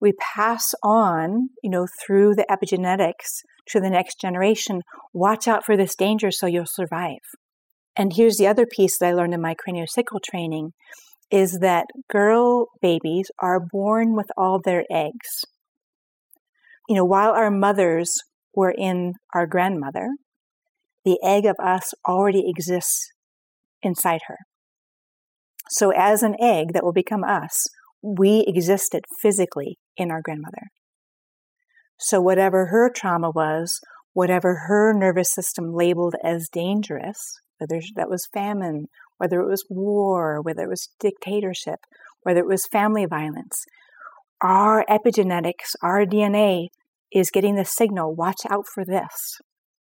[0.00, 4.82] we pass on, you know, through the epigenetics to the next generation.
[5.12, 7.18] Watch out for this danger so you'll survive.
[7.96, 10.70] And here's the other piece that I learned in my craniosacral training
[11.30, 15.44] is that girl babies are born with all their eggs.
[16.88, 18.10] You know, while our mothers
[18.54, 20.08] were in our grandmother,
[21.04, 23.10] the egg of us already exists
[23.82, 24.38] inside her.
[25.70, 27.66] So, as an egg that will become us,
[28.02, 30.68] we existed physically in our grandmother.
[31.98, 33.80] So, whatever her trauma was,
[34.12, 37.18] whatever her nervous system labeled as dangerous,
[37.58, 38.86] whether that was famine
[39.18, 41.80] whether it was war, whether it was dictatorship,
[42.22, 43.64] whether it was family violence.
[44.40, 46.68] Our epigenetics, our DNA
[47.12, 49.38] is getting the signal watch out for this.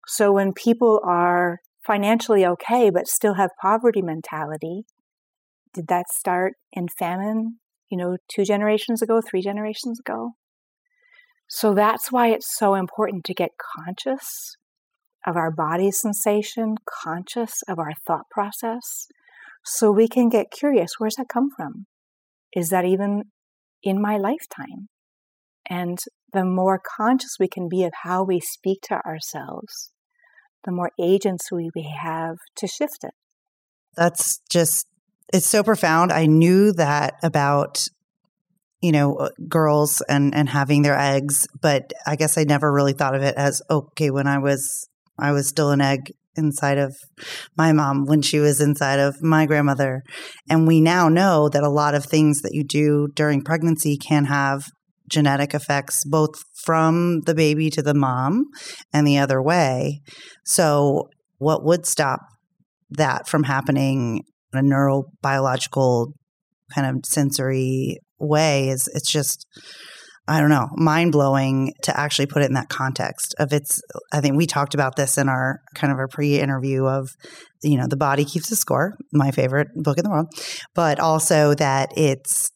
[0.06, 4.84] So when people are financially okay but still have poverty mentality,
[5.76, 7.58] did that start in famine,
[7.88, 10.32] you know, two generations ago, three generations ago?
[11.48, 14.56] So that's why it's so important to get conscious
[15.24, 16.74] of our body sensation,
[17.04, 19.06] conscious of our thought process,
[19.64, 21.86] so we can get curious where's that come from?
[22.54, 23.24] Is that even
[23.82, 24.88] in my lifetime?
[25.68, 25.98] And
[26.32, 29.92] the more conscious we can be of how we speak to ourselves,
[30.64, 33.14] the more agency we have to shift it.
[33.96, 34.86] That's just,
[35.32, 36.12] it's so profound.
[36.12, 37.86] I knew that about
[38.82, 42.92] you know uh, girls and and having their eggs but i guess i never really
[42.92, 44.86] thought of it as okay when i was
[45.18, 46.96] I was still an egg inside of
[47.56, 50.02] my mom when she was inside of my grandmother.
[50.48, 54.26] And we now know that a lot of things that you do during pregnancy can
[54.26, 54.64] have
[55.08, 58.44] genetic effects both from the baby to the mom
[58.92, 60.00] and the other way.
[60.44, 61.08] So,
[61.38, 62.20] what would stop
[62.90, 64.22] that from happening in
[64.52, 66.12] a neurobiological
[66.74, 69.46] kind of sensory way is it's just
[70.28, 73.80] I don't know, mind blowing to actually put it in that context of it's.
[74.12, 77.10] I think we talked about this in our kind of our pre interview of,
[77.62, 80.26] you know, the body keeps a score, my favorite book in the world,
[80.74, 82.50] but also that it's,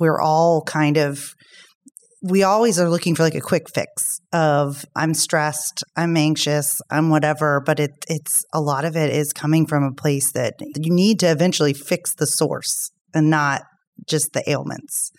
[0.00, 1.34] we're all kind of,
[2.24, 7.10] we always are looking for like a quick fix of I'm stressed, I'm anxious, I'm
[7.10, 10.90] whatever, but it, it's a lot of it is coming from a place that you
[10.90, 13.62] need to eventually fix the source and not
[14.08, 15.10] just the ailments.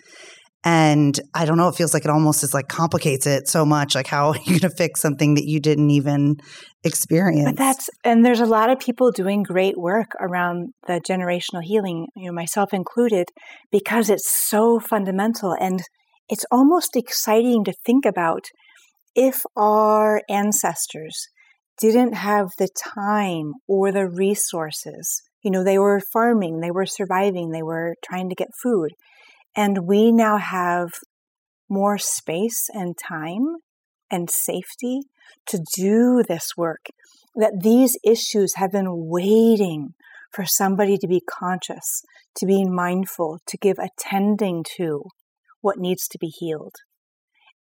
[0.64, 3.94] And I don't know, it feels like it almost is like complicates it so much.
[3.94, 6.38] Like, how are you going to fix something that you didn't even
[6.84, 7.52] experience?
[7.52, 12.08] But that's, and there's a lot of people doing great work around the generational healing,
[12.16, 13.28] you know, myself included,
[13.72, 15.56] because it's so fundamental.
[15.60, 15.82] And
[16.30, 18.46] it's almost exciting to think about
[19.16, 21.28] if our ancestors
[21.80, 25.22] didn't have the time or the resources.
[25.44, 28.92] You know, they were farming, they were surviving, they were trying to get food.
[29.56, 30.90] And we now have
[31.70, 33.58] more space and time
[34.12, 35.02] and safety
[35.48, 36.86] to do this work.
[37.36, 39.90] That these issues have been waiting
[40.32, 42.02] for somebody to be conscious,
[42.38, 45.04] to be mindful, to give attending to
[45.66, 46.76] what needs to be healed.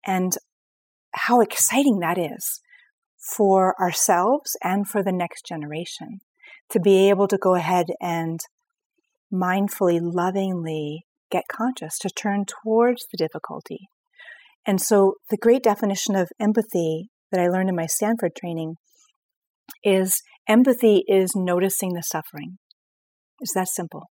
[0.06, 0.34] And
[1.14, 2.60] how exciting that is
[3.34, 6.20] for ourselves and for the next generation
[6.68, 8.40] to be able to go ahead and
[9.32, 13.88] mindfully, lovingly get conscious, to turn towards the difficulty.
[14.66, 18.74] And so, the great definition of empathy that I learned in my Stanford training
[19.82, 22.58] is empathy is noticing the suffering.
[23.40, 24.10] It's that simple.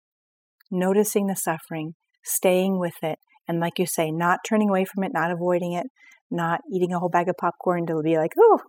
[0.68, 3.18] Noticing the suffering, staying with it,
[3.48, 5.86] and like you say, not turning away from it, not avoiding it,
[6.30, 8.60] not eating a whole bag of popcorn to be like, oh.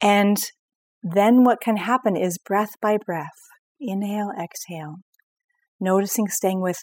[0.00, 0.36] And
[1.02, 3.28] then what can happen is breath by breath,
[3.80, 4.96] inhale, exhale,
[5.80, 6.78] noticing, staying with.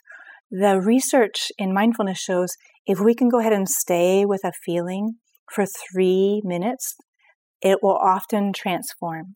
[0.54, 2.50] The research in mindfulness shows
[2.86, 5.14] if we can go ahead and stay with a feeling
[5.54, 6.96] for three minutes,
[7.62, 9.36] it will often transform.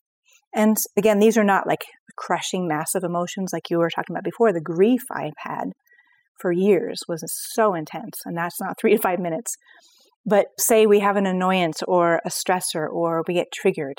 [0.54, 1.84] And again, these are not like
[2.18, 4.52] crushing, massive emotions like you were talking about before.
[4.52, 5.72] The grief I've had
[6.40, 7.24] for years was
[7.54, 9.56] so intense, and that's not three to five minutes.
[10.26, 13.98] But say we have an annoyance or a stressor or we get triggered,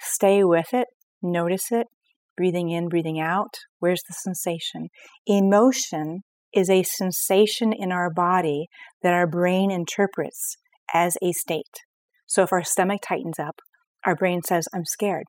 [0.00, 0.86] stay with it,
[1.20, 1.88] notice it,
[2.36, 3.54] breathing in, breathing out.
[3.80, 4.88] Where's the sensation?
[5.26, 6.20] Emotion
[6.54, 8.68] is a sensation in our body
[9.02, 10.56] that our brain interprets
[10.94, 11.82] as a state.
[12.26, 13.60] So if our stomach tightens up,
[14.06, 15.24] our brain says, I'm scared.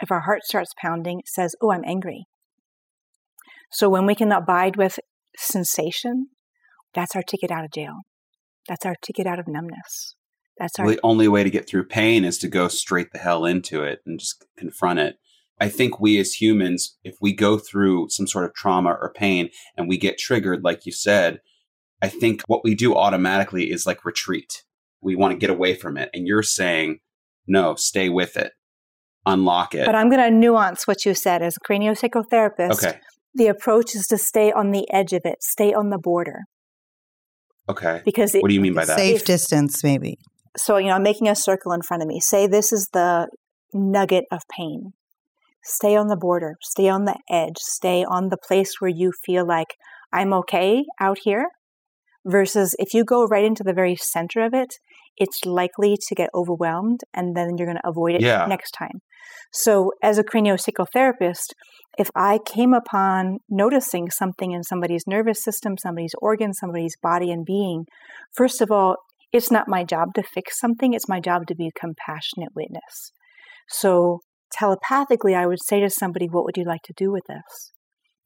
[0.00, 2.26] If our heart starts pounding, it says, Oh, I'm angry.
[3.70, 4.98] So when we can abide with
[5.36, 6.28] sensation,
[6.94, 8.02] that's our ticket out of jail.
[8.68, 10.14] That's our ticket out of numbness.
[10.58, 13.44] That's our the only way to get through pain is to go straight the hell
[13.44, 15.16] into it and just confront it.
[15.60, 19.50] I think we as humans, if we go through some sort of trauma or pain
[19.76, 21.40] and we get triggered, like you said,
[22.02, 24.64] I think what we do automatically is like retreat.
[25.00, 26.10] We want to get away from it.
[26.12, 26.98] And you're saying,
[27.46, 28.52] no, stay with it,
[29.26, 29.86] unlock it.
[29.86, 32.84] But I'm going to nuance what you said as a craniosacral therapist.
[32.84, 32.98] Okay.
[33.34, 36.40] The approach is to stay on the edge of it, stay on the border.
[37.68, 38.02] Okay.
[38.04, 38.96] Because it, what do you mean by that?
[38.98, 40.18] Safe If- distance, maybe.
[40.56, 42.20] so you know, I'm making a circle in front of me.
[42.20, 43.28] Say this is the
[43.72, 44.92] nugget of pain.
[45.64, 49.46] Stay on the border, stay on the edge, stay on the place where you feel
[49.46, 49.68] like
[50.12, 51.46] I'm okay out here.
[52.26, 54.74] Versus if you go right into the very center of it,
[55.16, 58.46] it's likely to get overwhelmed and then you're going to avoid it Yeah.
[58.46, 59.00] next time.
[59.52, 61.54] So, as a craniosacral therapist,
[61.96, 67.44] if I came upon noticing something in somebody's nervous system, somebody's organ, somebody's body and
[67.44, 67.84] being,
[68.36, 68.96] first of all,
[69.32, 73.12] it's not my job to fix something, it's my job to be a compassionate witness.
[73.68, 74.20] So,
[74.52, 77.72] telepathically, I would say to somebody, What would you like to do with this?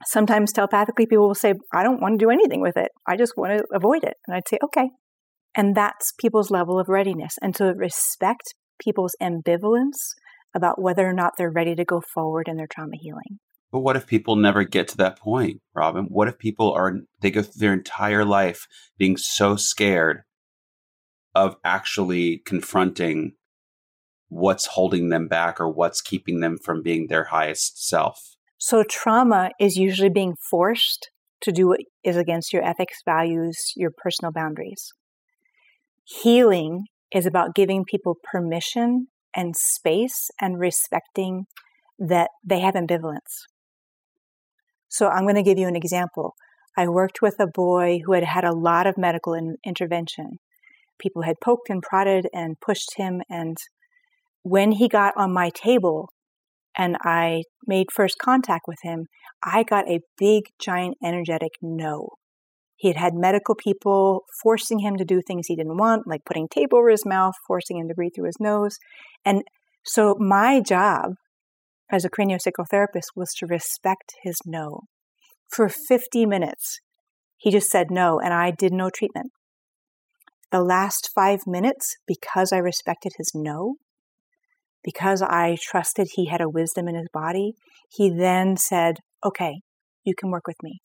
[0.07, 2.91] Sometimes telepathically, people will say, I don't want to do anything with it.
[3.07, 4.14] I just want to avoid it.
[4.26, 4.91] And I'd say, Okay.
[5.59, 7.34] And that's people's level of readiness.
[7.42, 9.96] And to respect people's ambivalence
[10.54, 13.40] about whether or not they're ready to go forward in their trauma healing.
[13.72, 16.04] But what if people never get to that point, Robin?
[16.04, 20.22] What if people are, they go through their entire life being so scared
[21.34, 23.32] of actually confronting
[24.28, 28.36] what's holding them back or what's keeping them from being their highest self?
[28.59, 31.11] So, trauma is usually being forced
[31.42, 34.92] to do what is against your ethics, values, your personal boundaries.
[36.09, 41.44] Healing is about giving people permission and space and respecting
[41.98, 43.44] that they have ambivalence.
[44.88, 46.34] So, I'm going to give you an example.
[46.78, 50.38] I worked with a boy who had had a lot of medical in- intervention.
[50.98, 53.20] People had poked and prodded and pushed him.
[53.28, 53.59] And
[54.42, 56.09] when he got on my table
[56.74, 59.09] and I made first contact with him,
[59.44, 62.09] I got a big, giant, energetic no.
[62.78, 66.46] He had had medical people forcing him to do things he didn't want, like putting
[66.46, 68.78] tape over his mouth, forcing him to breathe through his nose.
[69.24, 69.42] And
[69.84, 71.14] so my job
[71.90, 74.82] as a craniosacral therapist was to respect his no.
[75.50, 76.78] For 50 minutes,
[77.36, 79.32] he just said no, and I did no treatment.
[80.52, 83.74] The last five minutes, because I respected his no,
[84.84, 87.54] because I trusted he had a wisdom in his body,
[87.90, 89.62] he then said, Okay,
[90.04, 90.80] you can work with me.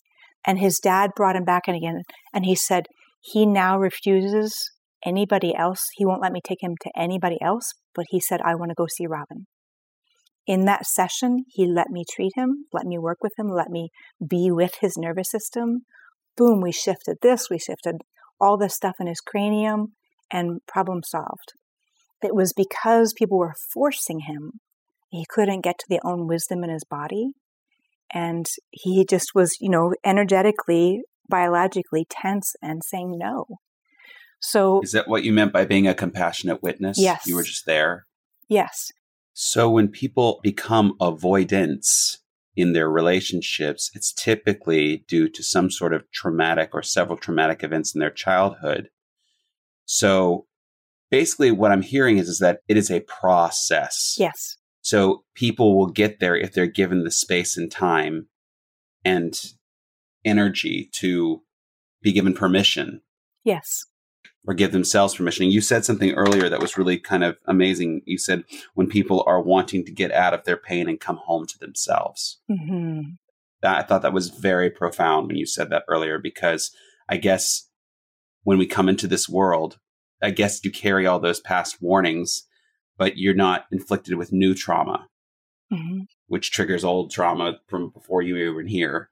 [0.46, 2.02] And his dad brought him back in again,
[2.34, 2.88] and he said,
[3.22, 4.72] He now refuses
[5.06, 5.88] anybody else.
[5.96, 8.76] He won't let me take him to anybody else, but he said, I want to
[8.76, 9.46] go see Robin.
[10.46, 13.90] In that session, he let me treat him, let me work with him, let me
[14.26, 15.86] be with his nervous system.
[16.36, 18.02] Boom, we shifted this, we shifted
[18.42, 19.94] all this stuff in his cranium,
[20.32, 21.54] and problem solved.
[22.22, 24.60] it was because people were forcing him.
[25.10, 27.32] He couldn't get to the own wisdom in his body.
[28.12, 33.46] And he just was, you know, energetically, biologically tense and saying no.
[34.40, 37.00] So, is that what you meant by being a compassionate witness?
[37.00, 37.26] Yes.
[37.26, 38.06] You were just there?
[38.50, 38.92] Yes.
[39.34, 42.20] So, when people become avoidants
[42.56, 47.96] in their relationships, it's typically due to some sort of traumatic or several traumatic events
[47.96, 48.90] in their childhood.
[49.86, 50.46] So,
[51.10, 54.16] basically, what I'm hearing is, is that it is a process.
[54.20, 54.58] Yes.
[54.84, 58.28] So, people will get there if they're given the space and time
[59.04, 59.34] and
[60.24, 61.42] energy to
[62.04, 63.02] be given permission.
[63.44, 63.86] Yes
[64.46, 65.50] or give themselves permission.
[65.50, 68.02] You said something earlier that was really kind of amazing.
[68.06, 71.46] You said when people are wanting to get out of their pain and come home
[71.48, 72.40] to themselves.
[72.52, 73.12] Mm-hmm.
[73.64, 76.76] I thought that was very profound when you said that earlier because
[77.08, 77.70] I guess
[78.44, 79.80] when we come into this world,
[80.22, 82.44] I guess you carry all those past warnings,
[82.98, 85.08] but you're not inflicted with new trauma,
[85.72, 86.02] mm-hmm.
[86.28, 89.10] which triggers old trauma from before you were even here.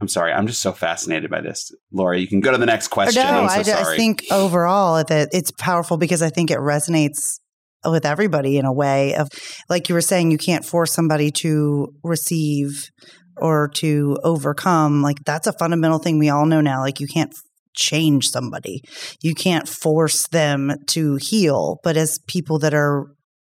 [0.00, 0.32] I'm sorry.
[0.32, 1.72] I'm just so fascinated by this.
[1.92, 3.22] Laura, you can go to the next question.
[3.22, 3.94] No, so I, sorry.
[3.94, 7.38] I think overall that it's powerful because I think it resonates
[7.84, 9.28] with everybody in a way of
[9.68, 12.90] like you were saying you can't force somebody to receive
[13.36, 17.34] or to overcome like that's a fundamental thing we all know now like you can't
[17.74, 18.82] change somebody
[19.22, 23.06] you can't force them to heal but as people that are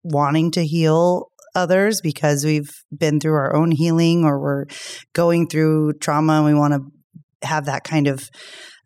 [0.03, 4.65] wanting to heal others because we've been through our own healing or we're
[5.13, 8.29] going through trauma and we want to have that kind of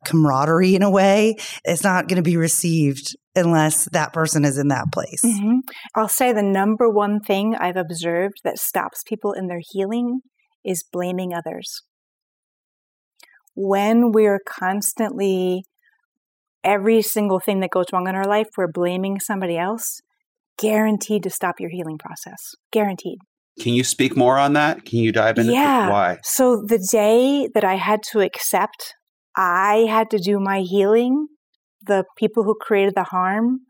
[0.04, 4.68] camaraderie in a way, it's not going to be received unless that person is in
[4.68, 5.22] that place.
[5.24, 5.58] Mm-hmm.
[5.94, 10.20] I'll say the number one thing I've observed that stops people in their healing
[10.64, 11.82] is blaming others.
[13.60, 15.64] When we're constantly,
[16.62, 20.00] every single thing that goes wrong in our life, we're blaming somebody else,
[20.58, 22.54] guaranteed to stop your healing process.
[22.70, 23.18] Guaranteed.
[23.60, 24.84] Can you speak more on that?
[24.84, 25.90] Can you dive into yeah.
[25.90, 26.18] why?
[26.22, 28.94] So the day that I had to accept
[29.36, 31.28] I had to do my healing,
[31.86, 33.60] the people who created the harm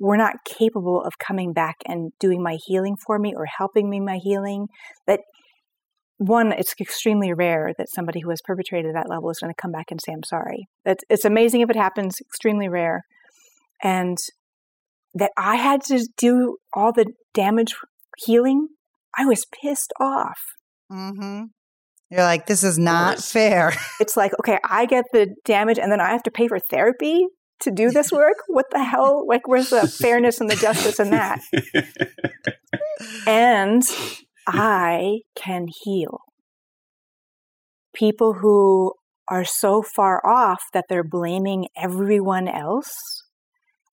[0.00, 4.00] were not capable of coming back and doing my healing for me or helping me
[4.00, 4.68] my healing.
[5.06, 5.20] That
[6.26, 9.72] one, it's extremely rare that somebody who has perpetrated that level is going to come
[9.72, 10.68] back and say, I'm sorry.
[10.84, 13.02] That's, it's amazing if it happens, extremely rare.
[13.82, 14.16] And
[15.14, 17.74] that I had to do all the damage
[18.18, 18.68] healing,
[19.16, 20.38] I was pissed off.
[20.90, 21.44] Mm-hmm.
[22.10, 23.72] You're like, this is not fair.
[24.00, 27.26] It's like, okay, I get the damage and then I have to pay for therapy
[27.62, 28.36] to do this work?
[28.48, 29.26] What the hell?
[29.26, 31.40] Like, where's the fairness and the justice in that?
[33.26, 33.82] and
[34.46, 36.20] I can heal.
[37.94, 38.94] People who
[39.28, 42.92] are so far off that they're blaming everyone else,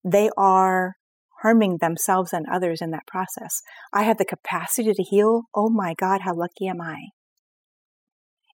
[0.04, 0.94] they are
[1.42, 3.62] harming themselves and others in that process.
[3.94, 5.44] I have the capacity to heal.
[5.56, 6.98] Oh my God, how lucky am I?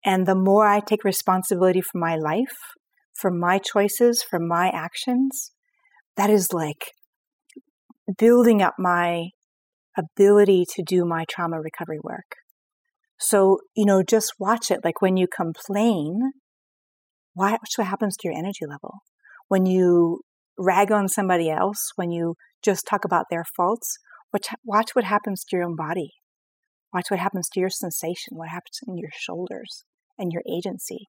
[0.05, 2.57] And the more I take responsibility for my life,
[3.15, 5.53] for my choices, for my actions,
[6.17, 6.93] that is like
[8.19, 9.29] building up my
[9.97, 12.37] ability to do my trauma recovery work.
[13.19, 14.81] So, you know, just watch it.
[14.85, 16.33] Like when you complain,
[17.35, 19.01] watch what happens to your energy level.
[19.49, 20.21] When you
[20.59, 23.99] rag on somebody else, when you just talk about their faults.
[24.33, 26.11] Watch, watch what happens to your own body.
[26.93, 29.85] Watch what happens to your sensation, what happens in your shoulders
[30.19, 31.09] and your agency.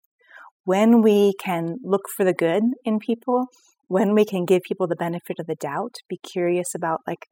[0.66, 3.48] When we can look for the good in people,
[3.88, 7.28] when we can give people the benefit of the doubt, be curious about, like,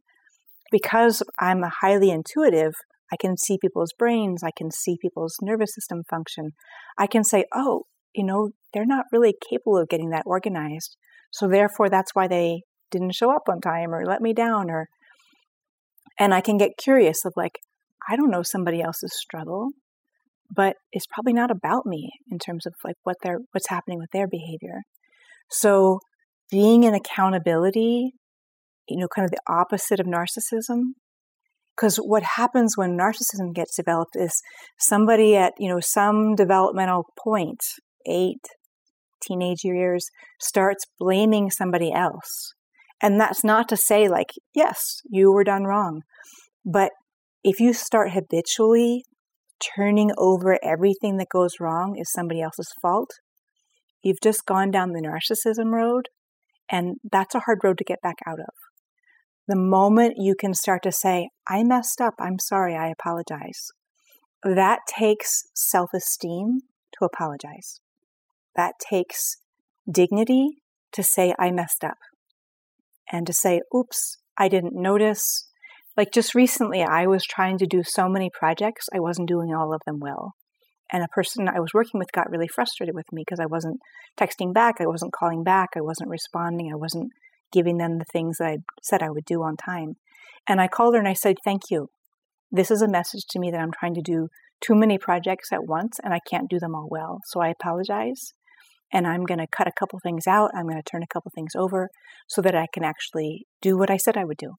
[0.71, 2.73] because I'm highly intuitive,
[3.11, 6.51] I can see people's brains, I can see people's nervous system function.
[6.97, 7.83] I can say, oh,
[8.15, 10.95] you know, they're not really capable of getting that organized.
[11.31, 14.87] So therefore, that's why they didn't show up on time or let me down or
[16.19, 17.59] and I can get curious of like
[18.09, 19.71] I don't know somebody else's struggle
[20.53, 24.11] but it's probably not about me in terms of like what they're what's happening with
[24.11, 24.81] their behavior.
[25.49, 25.99] So
[26.49, 28.13] being in accountability,
[28.91, 30.93] you know, kind of the opposite of narcissism.
[31.75, 34.41] Because what happens when narcissism gets developed is
[34.77, 37.61] somebody at, you know, some developmental point,
[38.05, 38.45] eight,
[39.25, 40.09] teenage years,
[40.39, 42.53] starts blaming somebody else
[43.01, 46.03] and that's not to say, like, yes, you were done wrong.
[46.63, 46.91] But
[47.43, 49.03] if you start habitually
[49.75, 53.09] turning over everything that goes wrong is somebody else's fault,
[54.03, 56.09] you've just gone down the narcissism road.
[56.71, 58.53] And that's a hard road to get back out of.
[59.51, 63.67] The moment you can start to say, I messed up, I'm sorry, I apologize,
[64.45, 66.61] that takes self esteem
[66.97, 67.81] to apologize.
[68.55, 69.35] That takes
[69.91, 70.61] dignity
[70.93, 71.97] to say, I messed up
[73.11, 75.49] and to say, oops, I didn't notice.
[75.97, 79.73] Like just recently, I was trying to do so many projects, I wasn't doing all
[79.73, 80.31] of them well.
[80.93, 83.81] And a person I was working with got really frustrated with me because I wasn't
[84.17, 87.11] texting back, I wasn't calling back, I wasn't responding, I wasn't
[87.51, 89.95] giving them the things that I said I would do on time.
[90.47, 91.87] And I called her and I said, Thank you.
[92.51, 94.27] This is a message to me that I'm trying to do
[94.61, 97.19] too many projects at once and I can't do them all well.
[97.27, 98.33] So I apologize.
[98.93, 100.51] And I'm going to cut a couple things out.
[100.53, 101.89] I'm going to turn a couple things over
[102.27, 104.55] so that I can actually do what I said I would do.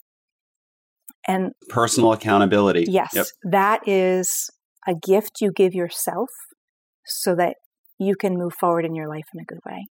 [1.28, 2.86] And personal accountability.
[2.88, 3.26] Yes, yep.
[3.44, 4.50] that is
[4.88, 6.30] a gift you give yourself
[7.04, 7.56] so that
[7.98, 9.86] you can move forward in your life in a good way.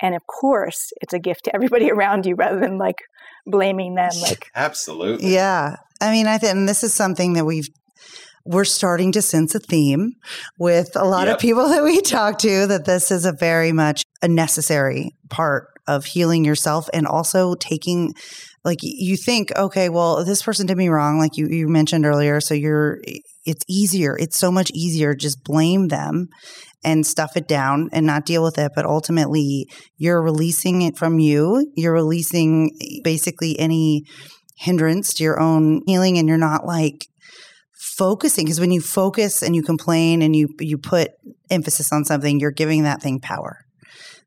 [0.00, 3.02] And of course, it's a gift to everybody around you rather than like
[3.46, 4.10] blaming them.
[4.22, 5.34] Like, absolutely.
[5.34, 5.76] Yeah.
[6.00, 7.68] I mean, I think, this is something that we've,
[8.44, 10.16] we're starting to sense a theme
[10.58, 11.36] with a lot yep.
[11.36, 15.68] of people that we talk to that this is a very much a necessary part
[15.86, 18.14] of healing yourself and also taking
[18.64, 22.40] like you think okay well this person did me wrong like you you mentioned earlier
[22.40, 22.98] so you're
[23.44, 26.28] it's easier it's so much easier just blame them
[26.82, 29.66] and stuff it down and not deal with it but ultimately
[29.96, 32.70] you're releasing it from you you're releasing
[33.02, 34.04] basically any
[34.56, 37.06] hindrance to your own healing and you're not like
[37.96, 41.10] focusing because when you focus and you complain and you you put
[41.50, 43.58] emphasis on something you're giving that thing power.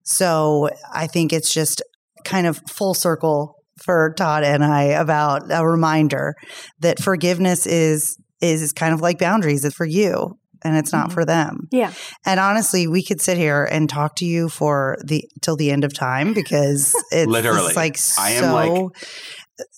[0.04, 1.82] So i think it's just
[2.24, 6.36] kind of full circle for Todd and I about a reminder
[6.80, 9.66] that forgiveness is is kind of like boundaries.
[9.66, 11.14] It's for you and it's not mm-hmm.
[11.14, 11.68] for them.
[11.72, 11.94] Yeah.
[12.26, 15.84] And honestly, we could sit here and talk to you for the till the end
[15.84, 18.22] of time because it's literally like so.
[18.22, 18.92] I am like,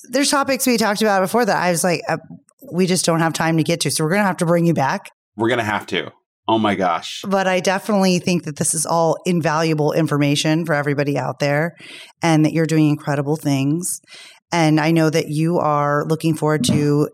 [0.09, 2.17] there's topics we talked about before that I was like, uh,
[2.71, 3.91] we just don't have time to get to.
[3.91, 5.09] So we're gonna have to bring you back.
[5.35, 6.11] We're gonna have to.
[6.49, 7.21] Oh my gosh.
[7.27, 11.75] But I definitely think that this is all invaluable information for everybody out there
[12.23, 14.01] and that you're doing incredible things.
[14.51, 17.07] And I know that you are looking forward to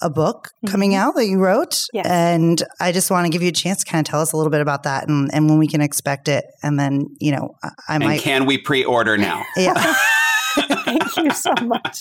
[0.00, 1.00] a book coming mm-hmm.
[1.00, 1.82] out that you wrote.
[1.92, 2.06] Yes.
[2.06, 4.38] And I just want to give you a chance to kind of tell us a
[4.38, 6.46] little bit about that and, and when we can expect it.
[6.62, 8.20] And then, you know, I, I and might.
[8.22, 9.42] can we pre order now?
[9.58, 9.74] Yeah.
[10.54, 12.00] Thank you so much.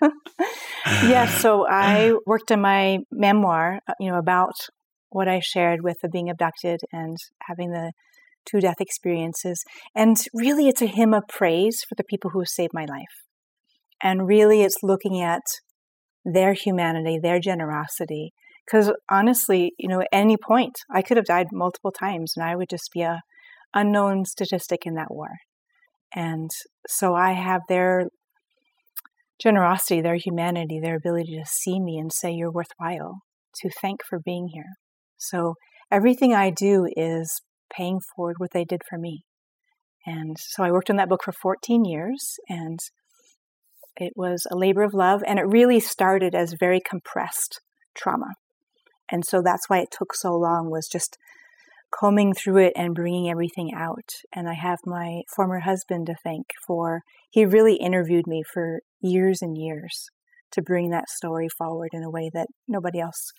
[0.86, 1.40] yes.
[1.40, 4.54] So I worked on my memoir, uh, you know, about
[5.14, 7.16] what I shared with the being abducted and
[7.46, 7.92] having the
[8.44, 9.62] two death experiences.
[9.94, 13.24] And really, it's a hymn of praise for the people who saved my life.
[14.02, 15.42] And really, it's looking at
[16.24, 18.32] their humanity, their generosity.
[18.66, 22.56] Because honestly, you know, at any point, I could have died multiple times and I
[22.56, 23.22] would just be a
[23.74, 25.28] unknown statistic in that war.
[26.14, 26.50] And
[26.88, 28.08] so I have their
[29.40, 33.22] generosity, their humanity, their ability to see me and say, You're worthwhile,
[33.56, 34.74] to thank for being here.
[35.22, 35.54] So
[35.90, 37.42] everything I do is
[37.72, 39.24] paying forward what they did for me.
[40.04, 42.80] And so I worked on that book for 14 years and
[43.96, 47.60] it was a labor of love and it really started as very compressed
[47.94, 48.34] trauma.
[49.10, 51.18] And so that's why it took so long was just
[51.94, 54.10] combing through it and bringing everything out.
[54.34, 59.42] And I have my former husband to thank for he really interviewed me for years
[59.42, 60.08] and years
[60.52, 63.32] to bring that story forward in a way that nobody else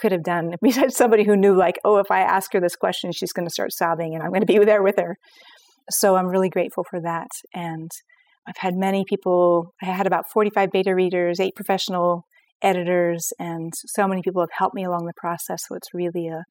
[0.00, 3.12] could have done besides somebody who knew like oh if i ask her this question
[3.12, 5.16] she's going to start sobbing and i'm going to be there with her.
[5.90, 7.90] So i'm really grateful for that and
[8.46, 12.24] i've had many people i had about 45 beta readers eight professional
[12.62, 16.44] editors and so many people have helped me along the process so it's really a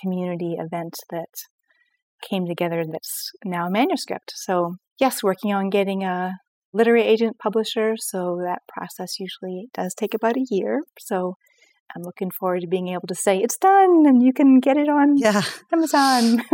[0.00, 1.28] community event that
[2.22, 4.32] came together that's now a manuscript.
[4.34, 6.32] So yes working on getting a
[6.72, 10.82] literary agent publisher so that process usually does take about a year.
[10.98, 11.34] So
[11.94, 14.88] I'm looking forward to being able to say it's done and you can get it
[14.88, 15.42] on yeah.
[15.72, 16.42] Amazon.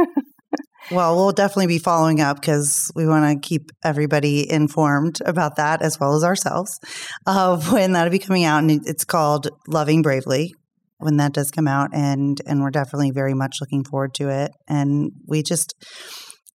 [0.90, 5.82] well, we'll definitely be following up because we want to keep everybody informed about that
[5.82, 6.78] as well as ourselves
[7.27, 8.62] of when that'll be coming out.
[8.62, 10.55] And it's called Loving Bravely
[10.98, 11.90] when that does come out.
[11.93, 14.52] And, and we're definitely very much looking forward to it.
[14.69, 15.74] And we just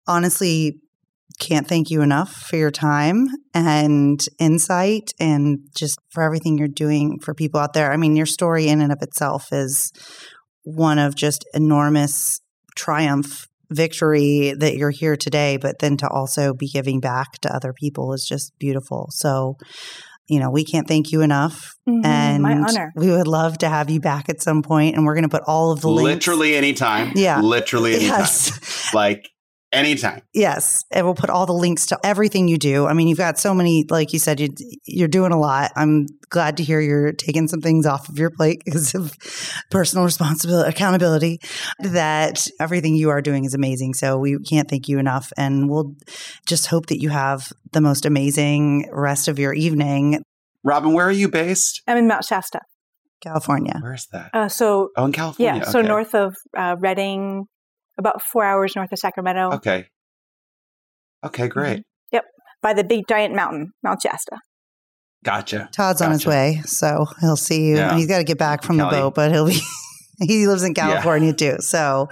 [0.08, 0.80] honestly
[1.40, 7.20] can't thank you enough for your time and insight and just for everything you're doing
[7.20, 7.92] for people out there.
[7.92, 9.92] I mean, your story in and of itself is
[10.64, 12.42] one of just enormous
[12.76, 17.74] triumph victory that you're here today, but then to also be giving back to other
[17.74, 19.08] people is just beautiful.
[19.12, 19.56] So,
[20.28, 21.76] you know, we can't thank you enough.
[21.88, 22.92] Mm-hmm, and my honor.
[22.96, 25.44] We would love to have you back at some point and we're going to put
[25.48, 26.28] all of the links.
[26.28, 27.14] Literally anytime.
[27.16, 27.42] Yeah.
[27.42, 28.20] Literally anytime.
[28.20, 28.94] Yes.
[28.94, 29.30] Like
[29.72, 30.22] Anytime.
[30.34, 32.88] Yes, and we'll put all the links to everything you do.
[32.88, 34.50] I mean, you've got so many, like you said, you,
[34.86, 35.72] you're doing a lot.
[35.76, 39.14] I'm glad to hear you're taking some things off of your plate because of
[39.70, 41.40] personal responsibility, accountability.
[41.80, 43.94] That everything you are doing is amazing.
[43.94, 45.94] So we can't thank you enough, and we'll
[46.48, 50.24] just hope that you have the most amazing rest of your evening.
[50.64, 51.84] Robin, where are you based?
[51.88, 52.62] I'm in Mount Shasta.
[53.22, 53.78] California.
[53.82, 54.30] Where's that?
[54.34, 55.62] Uh, so Oh, in California.
[55.64, 57.46] yeah, so north of uh, Redding,
[58.00, 59.86] about four hours north of Sacramento, Okay.
[61.24, 61.52] Okay, mm-hmm.
[61.52, 61.84] great.
[62.12, 62.24] Yep.
[62.62, 64.38] By the big giant mountain, Mount Shasta.
[65.24, 65.70] Gotcha.
[65.74, 67.76] Todd's on his way, so he'll see you.
[67.76, 67.96] Yeah.
[67.98, 68.96] He's got to get back from Kelly.
[68.96, 69.60] the boat, but he'll be.
[70.22, 72.08] he lives in California too, so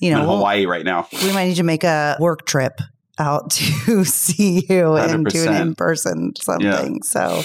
[0.00, 1.06] you know in we'll- Hawaii right now.
[1.22, 2.80] we might need to make a work trip
[3.18, 3.50] out
[3.84, 7.02] to see you and do an in person something.
[7.02, 7.42] So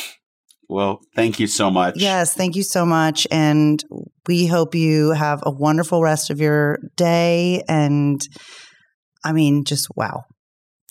[0.68, 1.96] Well, thank you so much.
[1.98, 3.84] yes, thank you so much, and
[4.28, 7.62] we hope you have a wonderful rest of your day.
[7.68, 8.20] And
[9.24, 10.24] I mean, just wow.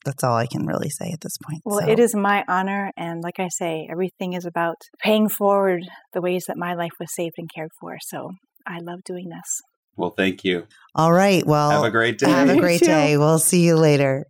[0.05, 1.63] That's all I can really say at this point.
[1.65, 2.91] Well, So- it is my honor.
[2.95, 5.81] And like I say, everything is about paying forward
[6.13, 7.97] the ways that my life was saved and cared for.
[8.09, 8.29] So
[8.67, 9.61] I love doing this.
[9.97, 10.67] Well, thank you.
[10.95, 11.47] all right.
[11.47, 12.29] Well, Have a great day.
[12.29, 13.17] Have a great day.
[13.17, 14.27] We'll see you later.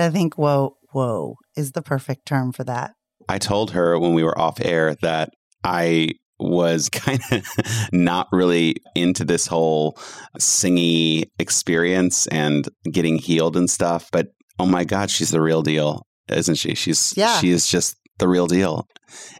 [0.00, 2.92] I think whoa, whoa is the perfect term for that.
[3.28, 5.30] I told her when we were off air that
[5.64, 7.44] I was kind of
[7.92, 9.98] not really into this whole
[10.38, 14.08] singy experience and getting healed and stuff.
[14.12, 16.74] But oh my God, she's the real deal, isn't she?
[16.74, 17.38] She's Yeah.
[17.40, 18.86] she is just the real deal.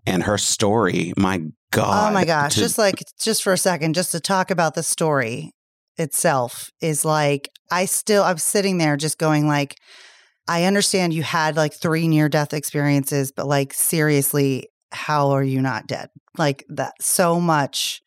[0.07, 2.11] And her story, my God.
[2.11, 2.55] oh my gosh.
[2.55, 5.53] to- just like, just for a second, just to talk about the story
[5.97, 9.77] itself is like, I still, I'm sitting there just going like,
[10.49, 15.61] I understand you had like three near death experiences, but like, seriously, how are you
[15.61, 16.09] not dead?
[16.39, 18.01] Like that, so much.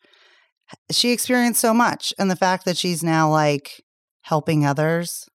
[0.90, 2.12] She experienced so much.
[2.18, 3.82] And the fact that she's now like
[4.22, 5.28] helping others.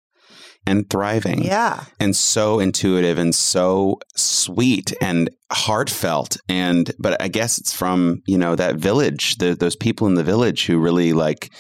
[0.67, 1.45] and thriving.
[1.45, 1.85] Yeah.
[2.01, 8.37] and so intuitive and so sweet and heartfelt and but i guess it's from you
[8.37, 11.53] know that village the, those people in the village who really like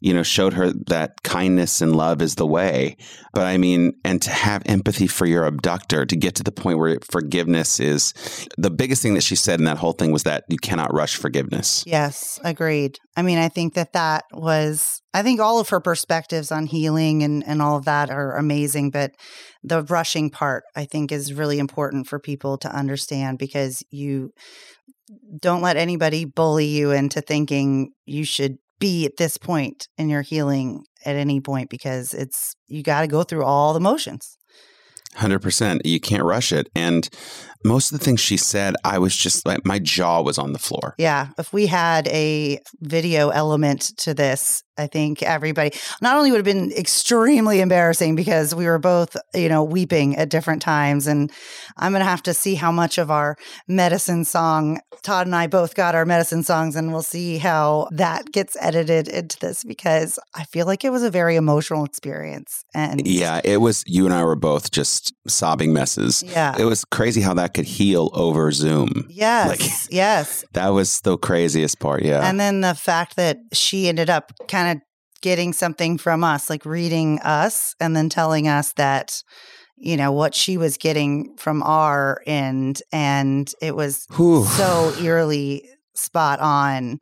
[0.00, 2.96] you know showed her that kindness and love is the way
[3.32, 6.78] but i mean and to have empathy for your abductor to get to the point
[6.78, 8.12] where forgiveness is
[8.58, 11.16] the biggest thing that she said in that whole thing was that you cannot rush
[11.16, 12.98] forgiveness Yes, agreed.
[13.16, 17.22] I mean, I think that that was, I think all of her perspectives on healing
[17.22, 18.90] and, and all of that are amazing.
[18.90, 19.12] But
[19.62, 24.32] the rushing part, I think, is really important for people to understand because you
[25.40, 30.22] don't let anybody bully you into thinking you should be at this point in your
[30.22, 34.36] healing at any point because it's, you got to go through all the motions.
[35.16, 37.08] 100% you can't rush it and
[37.64, 40.58] most of the things she said i was just like my jaw was on the
[40.58, 41.28] floor Yeah.
[41.38, 45.72] If we had a video element to this, I think everybody
[46.02, 50.28] not only would have been extremely embarrassing because we were both, you know, weeping at
[50.28, 51.06] different times.
[51.06, 51.32] And
[51.76, 53.36] I'm going to have to see how much of our
[53.68, 58.32] medicine song, Todd and I both got our medicine songs, and we'll see how that
[58.32, 62.64] gets edited into this because I feel like it was a very emotional experience.
[62.74, 63.82] And Yeah, it was.
[63.86, 66.22] You and I were both just sobbing messes.
[66.26, 66.54] Yeah.
[66.58, 69.06] It was crazy how that could heal over Zoom.
[69.08, 69.48] Yes.
[69.48, 70.44] Like- yes.
[70.52, 72.02] That was the craziest part.
[72.02, 72.26] Yeah.
[72.28, 74.82] And then the fact that she ended up kind of
[75.22, 79.22] getting something from us, like reading us and then telling us that,
[79.76, 82.82] you know, what she was getting from our end.
[82.92, 84.44] And it was Whew.
[84.44, 87.00] so eerily spot on.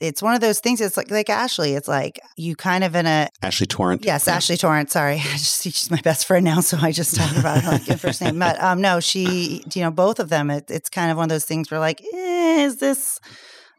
[0.00, 0.80] It's one of those things.
[0.80, 1.74] It's like like Ashley.
[1.74, 4.02] It's like you kind of in a Ashley Torrent.
[4.04, 4.36] yes, Yeah.
[4.36, 4.92] Ashley Torrance.
[4.92, 7.86] Sorry, I just she's my best friend now, so I just talk about her like
[7.86, 8.38] her first name.
[8.38, 10.50] But um, no, she, you know, both of them.
[10.50, 13.20] It, it's kind of one of those things where like, eh, is this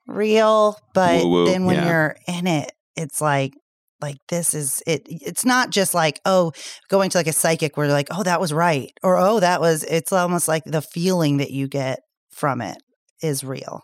[0.06, 0.77] real?
[0.93, 1.89] But Woo-woo, then when yeah.
[1.89, 3.53] you're in it, it's like.
[4.03, 5.03] Like this is it.
[5.06, 6.53] It's not just like oh,
[6.89, 9.84] going to like a psychic where like oh that was right or oh that was.
[9.84, 11.99] It's almost like the feeling that you get
[12.31, 12.77] from it
[13.22, 13.84] is real.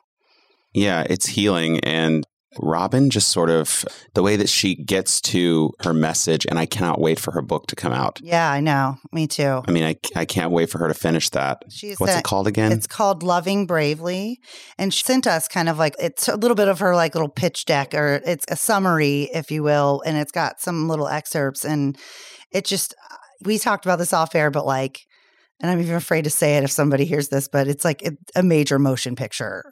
[0.78, 1.80] Yeah, it's healing.
[1.80, 2.26] And
[2.60, 3.84] Robin just sort of
[4.14, 7.68] the way that she gets to her message, and I cannot wait for her book
[7.68, 8.20] to come out.
[8.22, 8.98] Yeah, I know.
[9.12, 9.62] Me too.
[9.68, 11.64] I mean, I, I can't wait for her to finish that.
[11.70, 12.72] She's What's a- it called again?
[12.72, 14.40] It's called Loving Bravely.
[14.78, 17.30] And she sent us kind of like it's a little bit of her like little
[17.30, 20.04] pitch deck or it's a summary, if you will.
[20.06, 21.66] And it's got some little excerpts.
[21.66, 21.98] And
[22.52, 22.96] it just,
[23.44, 25.02] we talked about this off air, but like,
[25.60, 28.44] and I'm even afraid to say it if somebody hears this, but it's like a
[28.44, 29.64] major motion picture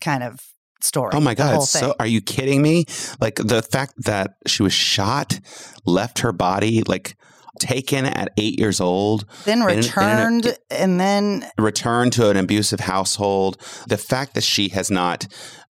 [0.00, 0.40] kind of
[0.80, 1.10] story.
[1.14, 1.62] Oh my God.
[1.62, 2.84] so, are you kidding me?
[3.20, 5.40] Like the fact that she was shot,
[5.84, 7.16] left her body, like
[7.58, 12.36] taken at eight years old, Then in- in a- returned and then returned to an
[12.36, 13.56] abusive household.
[13.88, 15.26] The fact that she has not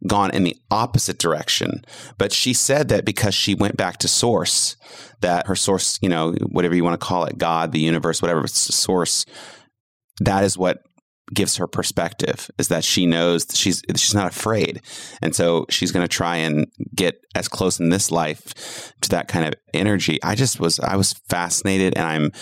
[0.06, 1.82] gone in the opposite direction,
[2.18, 4.76] but she said that because she went back to source,
[5.22, 8.44] that her source, you know, whatever you want to call it, God, the universe, whatever
[8.44, 9.24] it's the source,
[10.20, 10.82] that is what
[11.34, 14.80] gives her perspective is that she knows that she's she's not afraid.
[15.22, 19.28] And so she's going to try and get as close in this life to that
[19.28, 20.18] kind of energy.
[20.22, 22.32] I just was i was fascinated and i'm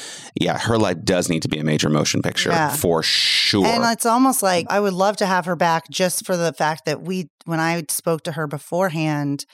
[0.40, 2.70] yeah her life does need to be a major motion picture Yeah.
[2.70, 3.66] for sure.
[3.66, 6.84] And it's almost like I would love to have her back just for the fact
[6.84, 9.44] that we, when I spoke to her beforehand,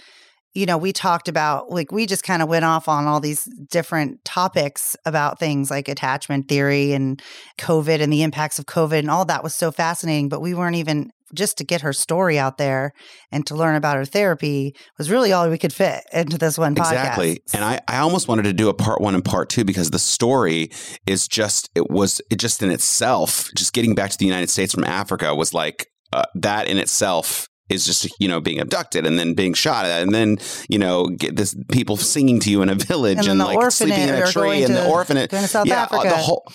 [0.55, 3.45] you know, we talked about like we just kind of went off on all these
[3.71, 7.23] different topics about things like attachment theory and
[7.59, 10.29] COVID and the impacts of COVID and all that was so fascinating.
[10.29, 12.93] But we weren't even just to get her story out there
[13.31, 16.75] and to learn about her therapy was really all we could fit into this one
[16.75, 16.91] podcast.
[16.91, 17.43] Exactly.
[17.55, 19.99] And I, I almost wanted to do a part one and part two because the
[19.99, 20.71] story
[21.07, 24.75] is just, it was, it just in itself, just getting back to the United States
[24.75, 29.19] from Africa was like, uh, that in itself is just, you know, being abducted and
[29.19, 30.39] then being shot at and then,
[30.69, 34.09] you know, get this people singing to you in a village And and, like sleeping
[34.09, 35.31] in a tree and the orphanage.
[35.31, 36.09] going to South yeah, uh, Africa.
[36.09, 36.47] the whole,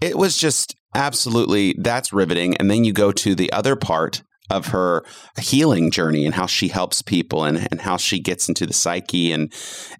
[0.00, 2.56] it was just absolutely, that's riveting.
[2.56, 5.04] And then you go to the other part of her
[5.40, 9.32] healing journey and how she helps people and, and how she gets into the psyche
[9.32, 9.52] and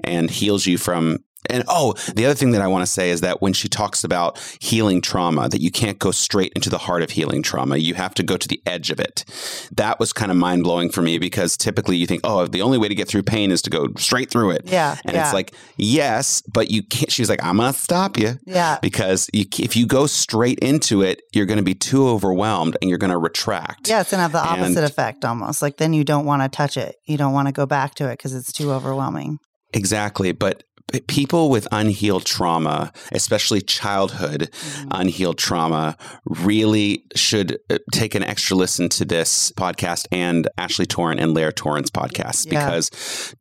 [0.05, 1.19] and heals you from
[1.51, 4.05] and oh the other thing that i want to say is that when she talks
[4.05, 7.95] about healing trauma that you can't go straight into the heart of healing trauma you
[7.95, 9.25] have to go to the edge of it
[9.73, 12.89] that was kind of mind-blowing for me because typically you think oh the only way
[12.89, 14.97] to get through pain is to go straight through it Yeah.
[15.05, 15.25] and yeah.
[15.25, 18.79] it's like yes but you can't she's like i'm gonna stop you yeah.
[18.83, 22.89] because you, if you go straight into it you're going to be too overwhelmed and
[22.89, 25.61] you're going to retract Yeah, it's gonna have the opposite And- effect almost.
[25.63, 26.97] Like then you don't want to touch it.
[27.05, 29.39] You don't want to go back to it because it's too overwhelming.
[29.73, 30.33] Exactly.
[30.33, 34.89] But p- people with unhealed trauma, especially childhood Mm-hmm.
[34.93, 35.97] unhealed trauma,
[36.27, 41.53] really should uh, take an extra listen to this podcast and Ashley Torrent and Lair
[41.53, 42.65] Torrent's podcast Yeah.
[42.67, 43.35] because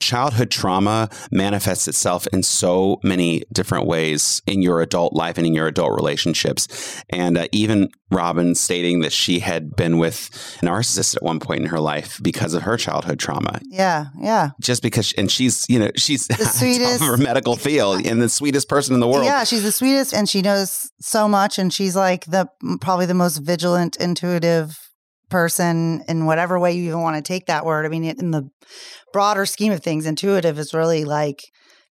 [0.00, 5.54] childhood trauma manifests itself in so many different ways in your adult life and in
[5.54, 7.02] your adult relationships.
[7.10, 10.28] And uh, even Robin stating that she had been with
[10.62, 14.50] a narcissist at one point in her life because of her childhood trauma Yeah, yeah.
[14.60, 18.68] just because and she's you know she's the sweetest- her medical field and the sweetest
[18.68, 21.96] person in the world Yeah, she's the sweetest and she knows so much and she's
[21.96, 22.48] like the
[22.82, 24.81] probably the most vigilant, intuitive
[25.32, 27.86] person in whatever way you even want to take that word.
[27.86, 28.48] I mean, in the
[29.12, 31.42] broader scheme of things, intuitive is really like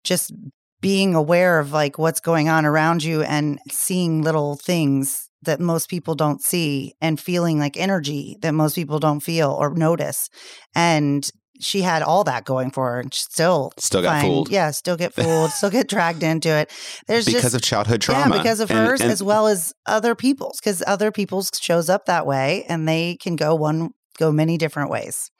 [0.05, 0.32] just
[0.81, 5.89] being aware of like what's going on around you and seeing little things that most
[5.89, 10.28] people don't see and feeling like energy that most people don't feel or notice.
[10.74, 11.28] And
[11.60, 14.51] she had all that going for her and still Still got find- fooled.
[14.51, 16.70] Yeah, still get fooled, still get dragged into it.
[17.06, 19.72] There's because just of childhood trauma yeah, because of And- hers and- as well as
[19.86, 24.32] other people's, because other people's shows up that way and they can go one go
[24.32, 25.30] many different ways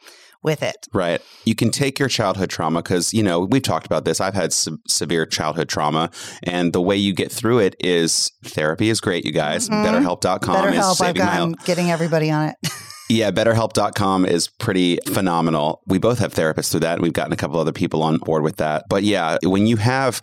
[0.45, 0.77] with it.
[0.95, 4.35] right you can take your childhood trauma because you know we've talked about this i've
[4.35, 6.09] had se- severe childhood trauma
[6.45, 9.85] and the way you get through it is therapy is great you guys Mhm.
[9.85, 10.91] betterhelp.com Better is help.
[11.01, 12.55] I've saving my getting everybody on it.
[13.11, 15.81] Yeah, betterhelp.com is pretty phenomenal.
[15.87, 18.43] We both have therapists through that, and we've gotten a couple other people on board
[18.43, 18.85] with that.
[18.89, 20.21] But yeah, when you have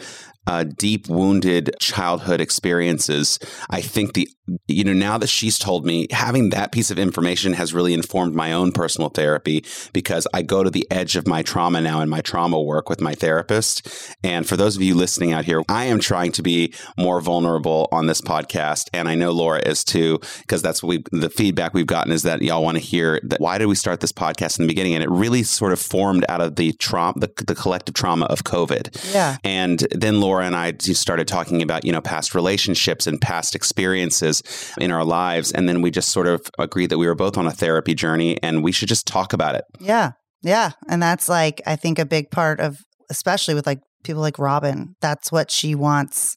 [0.47, 3.39] uh, deep wounded childhood experiences,
[3.69, 4.29] I think the
[4.67, 8.35] you know now that she's told me having that piece of information has really informed
[8.35, 12.09] my own personal therapy because I go to the edge of my trauma now in
[12.09, 14.15] my trauma work with my therapist.
[14.23, 17.87] And for those of you listening out here, I am trying to be more vulnerable
[17.91, 21.73] on this podcast, and I know Laura is too because that's what we the feedback
[21.73, 24.59] we've gotten is that y'all want to hear that why did we start this podcast
[24.59, 27.55] in the beginning and it really sort of formed out of the trauma the, the
[27.55, 29.37] collective trauma of covid yeah.
[29.43, 34.43] and then Laura and I started talking about, you know, past relationships and past experiences
[34.79, 35.51] in our lives.
[35.51, 38.41] And then we just sort of agreed that we were both on a therapy journey
[38.41, 39.65] and we should just talk about it.
[39.79, 40.11] Yeah.
[40.41, 40.71] Yeah.
[40.87, 42.77] And that's like, I think a big part of,
[43.09, 46.35] especially with like people like Robin, that's what she wants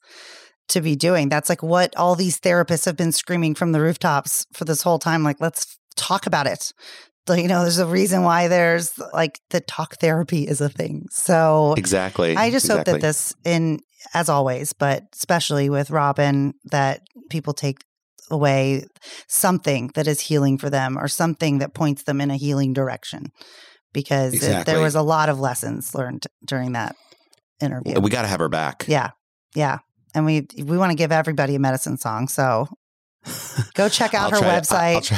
[0.68, 1.28] to be doing.
[1.28, 4.98] That's like what all these therapists have been screaming from the rooftops for this whole
[4.98, 5.22] time.
[5.22, 6.72] Like, let's talk about it.
[7.36, 11.06] You know, there's a reason why there's like the talk therapy is a thing.
[11.10, 12.36] So Exactly.
[12.36, 13.80] I just hope that this, in
[14.14, 17.00] as always, but especially with Robin, that
[17.30, 17.78] people take
[18.30, 18.84] away
[19.26, 23.26] something that is healing for them or something that points them in a healing direction.
[23.92, 26.94] Because it- there was a lot of lessons learned during that
[27.60, 27.98] interview.
[28.00, 28.84] we got to have her back.
[28.86, 29.10] yeah,
[29.54, 29.78] yeah,
[30.14, 32.28] and we we want to give everybody a medicine song.
[32.28, 32.68] So
[33.74, 35.10] go check out her website.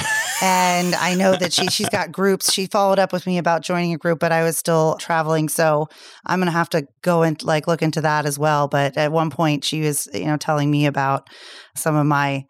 [0.42, 2.52] And I know that she she's got groups.
[2.52, 5.88] She followed up with me about joining a group, but I was still traveling, so
[6.24, 8.66] I'm gonna have to go and like look into that as well.
[8.66, 11.28] But at one point, she was you know telling me about
[11.76, 12.44] some of my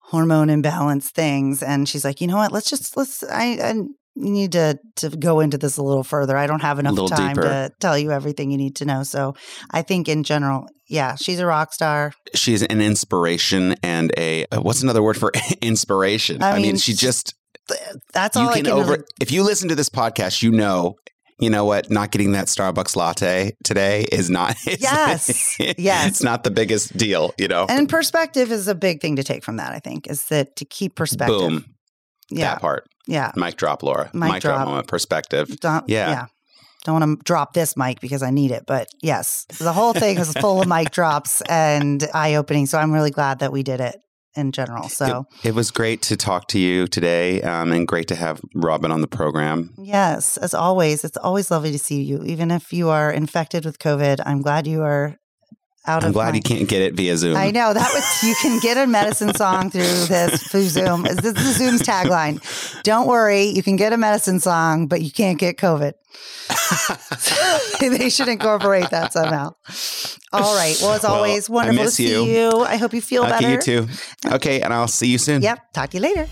[0.00, 2.52] hormone imbalance things, and she's like, you know what?
[2.52, 3.84] Let's just let's I.
[4.18, 6.36] I need to to go into this a little further.
[6.36, 7.42] I don't have enough time deeper.
[7.42, 9.02] to tell you everything you need to know.
[9.02, 9.34] So
[9.70, 12.12] I think in general, yeah, she's a rock star.
[12.34, 15.32] She's an inspiration and a uh, what's another word for
[15.62, 16.42] inspiration?
[16.42, 17.34] I I, mean, mean, she just
[18.12, 20.50] That's you all I can can over really if you listen to this podcast, you
[20.50, 20.96] know
[21.38, 21.90] you know what?
[21.90, 24.56] Not getting that Starbucks latte today is not.
[24.78, 25.56] Yes.
[25.78, 26.08] Yes.
[26.08, 27.66] It's not the biggest deal, you know.
[27.68, 30.64] And perspective is a big thing to take from that, I think, is that to
[30.64, 31.38] keep perspective.
[31.38, 31.64] Boom.
[32.30, 32.54] Yeah.
[32.54, 32.88] That part.
[33.06, 33.32] Yeah.
[33.36, 34.10] Mic drop, Laura.
[34.12, 34.56] Mic Mic, drop.
[34.56, 34.68] drop.
[34.68, 34.88] moment.
[34.88, 35.48] Perspective.
[35.60, 36.10] Don't, Yeah.
[36.10, 36.26] yeah.
[36.84, 38.64] Don't want to drop this mic because I need it.
[38.66, 42.66] But yes, the whole thing is full of mic drops and eye opening.
[42.66, 43.96] So I'm really glad that we did it
[44.36, 44.88] in general.
[44.88, 48.92] So, It was great to talk to you today, um, and great to have Robin
[48.92, 49.70] on the program.
[49.78, 52.22] yes, as always, it's always lovely to see you.
[52.22, 55.16] Even if you are infected with COVID, I'm glad you are
[55.86, 57.36] out I'm of glad my- you can't get it via Zoom.
[57.36, 61.02] I know that was you can get a medicine song through this through Zoom.
[61.02, 62.40] This is Zoom's tagline.
[62.82, 65.92] Don't worry, you can get a medicine song, but you can't get COVID.
[67.80, 69.54] they should incorporate that somehow.
[70.32, 70.76] All right.
[70.80, 72.24] Well, as always, I wonderful to miss see you.
[72.24, 72.60] you.
[72.60, 73.50] I hope you feel Okay, better.
[73.50, 73.88] you too.
[74.26, 75.42] Okay, and I'll see you soon.
[75.42, 75.72] Yep.
[75.72, 76.26] Talk to you later.